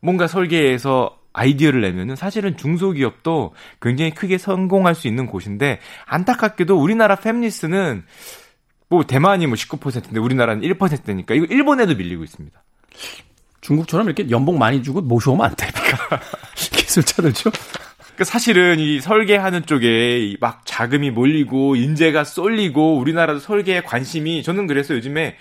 뭔가 0.00 0.26
설계에서 0.26 1.18
아이디어를 1.34 1.80
내면은 1.80 2.16
사실은 2.16 2.56
중소기업도 2.56 3.54
굉장히 3.80 4.12
크게 4.12 4.38
성공할 4.38 4.94
수 4.94 5.08
있는 5.08 5.26
곳인데 5.26 5.80
안타깝게도 6.06 6.80
우리나라 6.80 7.16
팹리스는 7.16 8.02
뭐 8.88 9.04
대만이 9.04 9.46
뭐 9.46 9.56
19%인데 9.56 10.20
우리나라는 10.20 10.62
1%니까 10.62 11.34
이거 11.34 11.46
일본에도 11.46 11.94
밀리고 11.94 12.24
있습니다. 12.24 12.62
중국처럼 13.62 14.06
이렇게 14.06 14.28
연봉 14.30 14.58
많이 14.58 14.82
주고 14.82 15.00
모셔오면 15.00 15.46
안 15.46 15.56
됩니까? 15.56 16.20
기술자들죠. 16.54 17.50
그 18.22 18.24
사실은 18.24 18.78
이 18.78 19.00
설계하는 19.00 19.66
쪽에 19.66 20.36
막 20.38 20.64
자금이 20.64 21.10
몰리고 21.10 21.74
인재가 21.74 22.22
쏠리고 22.22 22.96
우리나라도 22.98 23.40
설계에 23.40 23.80
관심이 23.82 24.44
저는 24.44 24.68
그래서 24.68 24.94
요즘에 24.94 25.34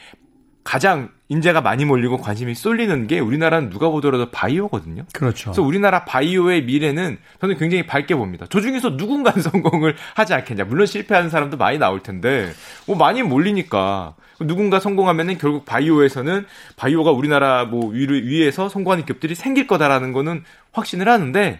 가장 0.63 1.09
인재가 1.29 1.61
많이 1.61 1.86
몰리고 1.86 2.17
관심이 2.17 2.55
쏠리는 2.55 3.05
게 3.05 3.19
우리나라는 3.19 3.69
누가 3.69 3.89
보더라도 3.89 4.32
바이오거든요. 4.32 5.05
그렇죠. 5.13 5.51
그래서 5.51 5.61
우리나라 5.61 6.05
바이오의 6.05 6.63
미래는 6.63 7.19
저는 7.39 7.57
굉장히 7.59 7.86
밝게 7.86 8.15
봅니다. 8.15 8.47
저 8.49 8.59
중에서 8.61 8.89
누군가는 8.89 9.39
성공을 9.43 9.95
하지 10.15 10.34
않겠냐. 10.34 10.63
물론 10.63 10.88
실패하는 10.88 11.29
사람도 11.29 11.57
많이 11.57 11.77
나올 11.77 12.01
텐데 12.01 12.51
뭐 12.88 12.95
많이 12.95 13.21
몰리니까 13.21 14.15
누군가 14.39 14.79
성공하면은 14.79 15.38
결국 15.38 15.65
바이오에서는 15.65 16.47
바이오가 16.77 17.11
우리나라 17.11 17.65
뭐 17.65 17.91
위를 17.91 18.27
위에서 18.27 18.69
성공하는 18.69 19.05
기업들이 19.05 19.36
생길 19.36 19.67
거다라는 19.67 20.13
거는 20.13 20.43
확신을 20.71 21.07
하는데 21.07 21.59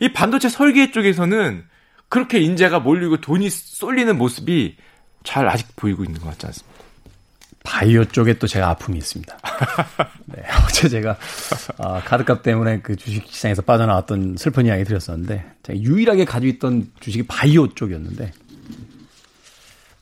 이 0.00 0.12
반도체 0.12 0.48
설계 0.48 0.90
쪽에서는 0.90 1.64
그렇게 2.08 2.40
인재가 2.40 2.80
몰리고 2.80 3.20
돈이 3.20 3.50
쏠리는 3.50 4.16
모습이 4.16 4.76
잘 5.24 5.48
아직 5.48 5.66
보이고 5.76 6.04
있는 6.04 6.20
것 6.20 6.30
같지 6.30 6.46
않습니다. 6.46 6.76
바이오 7.64 8.04
쪽에 8.04 8.34
또 8.34 8.46
제가 8.46 8.70
아픔이 8.70 8.96
있습니다. 8.98 9.36
네, 10.26 10.44
어제 10.64 10.88
제가 10.88 11.16
어, 11.78 12.00
카드값 12.04 12.44
때문에 12.44 12.80
그 12.80 12.94
주식시장에서 12.94 13.62
빠져나왔던 13.62 14.36
슬픈 14.38 14.66
이야기 14.66 14.84
드렸었는데 14.84 15.44
제가 15.64 15.78
유일하게 15.80 16.24
가지고 16.26 16.52
있던 16.54 16.92
주식이 17.00 17.26
바이오 17.26 17.74
쪽이었는데 17.74 18.32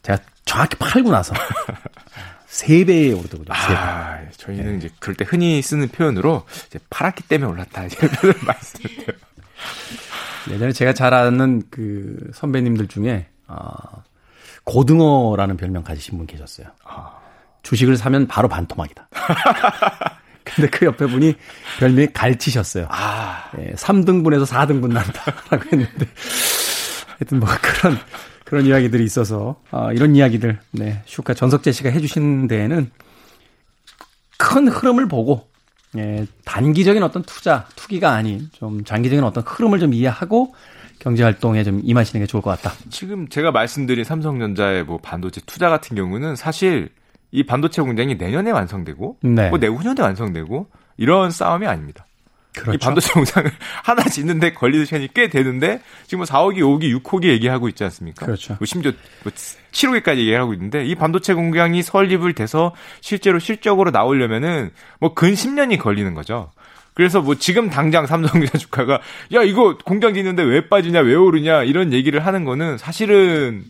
제가 0.03 0.19
정확히 0.45 0.77
팔고 0.77 1.11
나서 1.11 1.33
3배에 2.49 3.19
오르더군요. 3.19 3.49
아, 3.49 4.21
저희는 4.37 4.73
네. 4.73 4.77
이제 4.77 4.91
그럴 5.01 5.17
때 5.17 5.25
흔히 5.27 5.61
쓰는 5.63 5.89
표현으로 5.89 6.47
이제 6.69 6.79
파랗기 6.91 7.25
때문에 7.25 7.51
올랐다 7.51 7.85
이런 7.85 8.35
말씀을 8.45 8.91
드려요. 8.91 9.19
예전에 10.51 10.73
제가 10.73 10.93
잘 10.93 11.15
아는 11.15 11.63
그 11.71 12.31
선배님들 12.35 12.89
중에 12.89 13.27
어, 13.47 14.03
고등어라는 14.65 15.57
별명 15.57 15.83
가지신 15.83 16.19
분 16.19 16.27
계셨어요. 16.27 16.69
아. 16.85 17.19
주식을 17.63 17.97
사면 17.97 18.27
바로 18.27 18.49
반토막이다. 18.49 19.09
근데 20.45 20.69
그 20.69 20.85
옆에 20.85 21.07
분이 21.07 21.35
별명이 21.79 22.09
갈치셨어요. 22.13 22.87
아. 22.91 23.51
예, 23.59 23.73
3등분에서 23.73 24.47
4등분 24.47 24.93
난다라고 24.93 25.65
했는데 25.73 26.07
하여튼 27.19 27.41
뭐 27.41 27.49
그런 27.63 27.99
그런 28.45 28.67
이야기들이 28.67 29.03
있어서 29.05 29.61
어, 29.71 29.93
이런 29.93 30.15
이야기들 30.15 30.59
네 30.73 31.03
슈카 31.07 31.35
전석재 31.35 31.73
씨가 31.73 31.89
해주신 31.91 32.47
데에는 32.47 32.91
큰 34.37 34.69
흐름을 34.69 35.09
보고 35.09 35.49
예, 35.97 36.27
단기적인 36.45 37.03
어떤 37.03 37.23
투자, 37.23 37.67
투기가 37.77 38.13
아닌 38.13 38.49
좀 38.53 38.85
장기적인 38.85 39.25
어떤 39.25 39.45
흐름을 39.45 39.79
좀 39.79 39.95
이해하고 39.95 40.55
경제 40.99 41.23
활동에 41.23 41.65
좀 41.65 41.81
임하시는 41.83 42.23
게 42.23 42.27
좋을 42.27 42.43
것 42.43 42.51
같다. 42.51 42.75
지금 42.91 43.29
제가 43.29 43.51
말씀드린 43.51 44.05
삼성전자의 44.05 44.85
뭐 44.85 44.99
반도체 44.99 45.41
투자 45.47 45.69
같은 45.69 45.97
경우는 45.97 46.37
사실 46.37 46.89
이 47.31 47.45
반도체 47.45 47.83
공장이 47.83 48.15
내년에 48.15 48.51
완성되고 48.51 49.19
네. 49.23 49.51
뭐 49.51 49.59
내후년에 49.59 50.01
완성되고 50.01 50.69
이런 50.97 51.31
싸움이 51.31 51.67
아닙니다. 51.67 52.07
그렇죠. 52.55 52.73
이 52.73 52.79
반도체 52.79 53.13
공장을 53.13 53.51
하나 53.83 54.05
짓는데 54.05 54.53
걸리는 54.55 54.85
시간이 54.87 55.09
꽤 55.15 55.29
되는데 55.29 55.81
지금 56.07 56.19
뭐 56.19 56.27
4호기, 56.27 56.59
5호기, 56.59 57.03
6호기 57.03 57.25
얘기하고 57.27 57.69
있지 57.69 57.83
않습니까? 57.85 58.25
그렇죠. 58.27 58.55
뭐 58.59 58.67
심지어 58.67 58.93
뭐 59.25 59.33
7호기까지 59.73 60.19
얘기하고 60.19 60.55
있는데 60.55 60.85
이 60.87 60.95
반도체 60.95 61.35
공장이 61.35 61.83
설립을 61.83 62.33
돼서 62.35 62.73
실제로 63.01 63.39
실적으로 63.39 63.91
나오려면은 63.91 64.71
뭐 65.01 65.15
근 65.15 65.33
10년이 65.35 65.79
걸리는 65.79 66.15
거죠. 66.15 66.51
그래서 66.95 67.21
뭐 67.21 67.35
지금 67.35 67.71
당장 67.71 68.07
삼성전자 68.07 68.57
주가가 68.57 69.01
야 69.33 69.43
이거 69.43 69.77
공장 69.85 70.15
짓는데 70.15 70.45
왜 70.45 70.69
빠지냐 70.69 71.01
왜 71.01 71.15
오르냐 71.17 71.65
이런 71.65 71.93
얘기를 71.93 72.25
하는 72.25 72.45
거는 72.45 72.79
사실은 72.79 73.65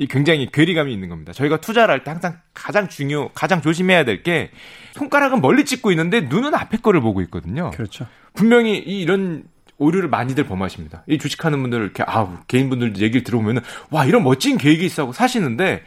이 0.00 0.06
굉장히 0.06 0.48
괴리감이 0.50 0.92
있는 0.92 1.08
겁니다. 1.08 1.32
저희가 1.32 1.60
투자를 1.60 1.92
할 1.92 2.04
때 2.04 2.10
항상 2.10 2.38
가장 2.54 2.88
중요, 2.88 3.30
가장 3.34 3.60
조심해야 3.60 4.04
될 4.04 4.22
게 4.22 4.50
손가락은 4.94 5.40
멀리 5.40 5.64
찍고 5.64 5.90
있는데 5.92 6.20
눈은 6.22 6.54
앞에 6.54 6.78
거를 6.78 7.00
보고 7.00 7.20
있거든요. 7.22 7.70
그렇죠. 7.72 8.06
분명히 8.34 8.78
이 8.78 9.00
이런 9.00 9.44
오류를 9.76 10.08
많이들 10.08 10.44
범하십니다. 10.44 11.04
이 11.08 11.18
주식하는 11.18 11.60
분들 11.62 11.80
이렇게 11.80 12.02
아 12.06 12.40
개인분들 12.48 12.96
얘기를 12.98 13.22
들어보면은 13.22 13.62
와 13.90 14.04
이런 14.04 14.24
멋진 14.24 14.56
계획이 14.58 14.84
있어 14.86 15.02
하고 15.02 15.12
사시는데 15.12 15.82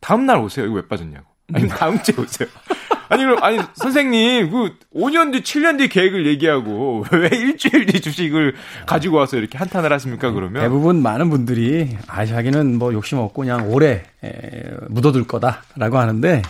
다음 0.00 0.24
날 0.26 0.38
오세요. 0.38 0.64
이거 0.66 0.74
왜 0.76 0.86
빠졌냐고. 0.88 1.26
아니 1.52 1.68
다음 1.68 2.02
주에 2.02 2.14
오세요. 2.18 2.48
아니 3.08 3.24
그럼 3.24 3.42
아니 3.42 3.58
선생님 3.74 4.50
그 4.50 4.76
5년 4.94 5.32
뒤 5.32 5.42
7년 5.42 5.78
뒤 5.78 5.88
계획을 5.88 6.26
얘기하고 6.26 7.04
왜 7.12 7.28
일주일 7.32 7.86
뒤 7.86 8.00
주식을 8.00 8.54
가지고 8.86 9.16
와서 9.18 9.36
이렇게 9.36 9.58
한탄을 9.58 9.92
하십니까 9.92 10.30
그러면 10.30 10.62
대부분 10.62 11.02
많은 11.02 11.30
분들이 11.30 11.96
아 12.06 12.26
자기는 12.26 12.78
뭐 12.78 12.92
욕심 12.92 13.18
없고 13.18 13.42
그냥 13.42 13.70
오래 13.70 14.04
에, 14.24 14.62
묻어둘 14.88 15.26
거다라고 15.26 15.98
하는데 15.98 16.42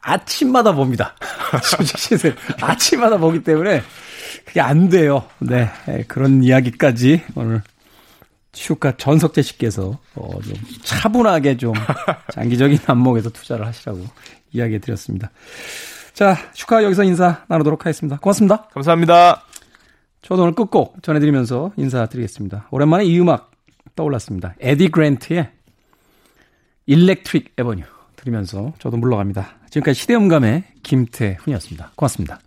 아침마다 0.00 0.72
봅니다 0.72 1.14
주식 1.78 1.98
시세 1.98 2.34
아침마다 2.60 3.18
보기 3.18 3.42
때문에 3.42 3.82
그게 4.44 4.60
안 4.60 4.88
돼요. 4.88 5.24
네. 5.38 5.70
예, 5.88 6.04
그런 6.08 6.42
이야기까지 6.42 7.22
오늘 7.34 7.62
슈카 8.52 8.96
전석재 8.96 9.42
씨께서 9.42 9.98
어, 10.14 10.40
좀 10.42 10.54
차분하게 10.82 11.56
좀 11.56 11.72
장기적인 12.32 12.80
안목에서 12.86 13.30
투자를 13.30 13.66
하시라고 13.66 14.00
이야기해 14.52 14.78
드렸습니다. 14.78 15.30
자, 16.12 16.36
슈카 16.52 16.84
여기서 16.84 17.04
인사 17.04 17.44
나누도록 17.48 17.84
하겠습니다. 17.84 18.18
고맙습니다. 18.18 18.68
감사합니다. 18.72 19.44
저도 20.20 20.42
오늘 20.42 20.54
끝곡 20.54 21.02
전해드리면서 21.02 21.72
인사드리겠습니다. 21.76 22.68
오랜만에 22.70 23.04
이 23.04 23.18
음악 23.18 23.50
떠올랐습니다. 23.96 24.54
에디 24.60 24.88
그랜트의 24.88 25.50
일렉트릭 26.86 27.54
에버뉴 27.58 27.84
들으면서 28.16 28.72
저도 28.78 28.96
물러갑니다. 28.98 29.56
지금까지 29.70 30.00
시대음감의 30.00 30.64
김태훈이었습니다. 30.82 31.92
고맙습니다. 31.96 32.38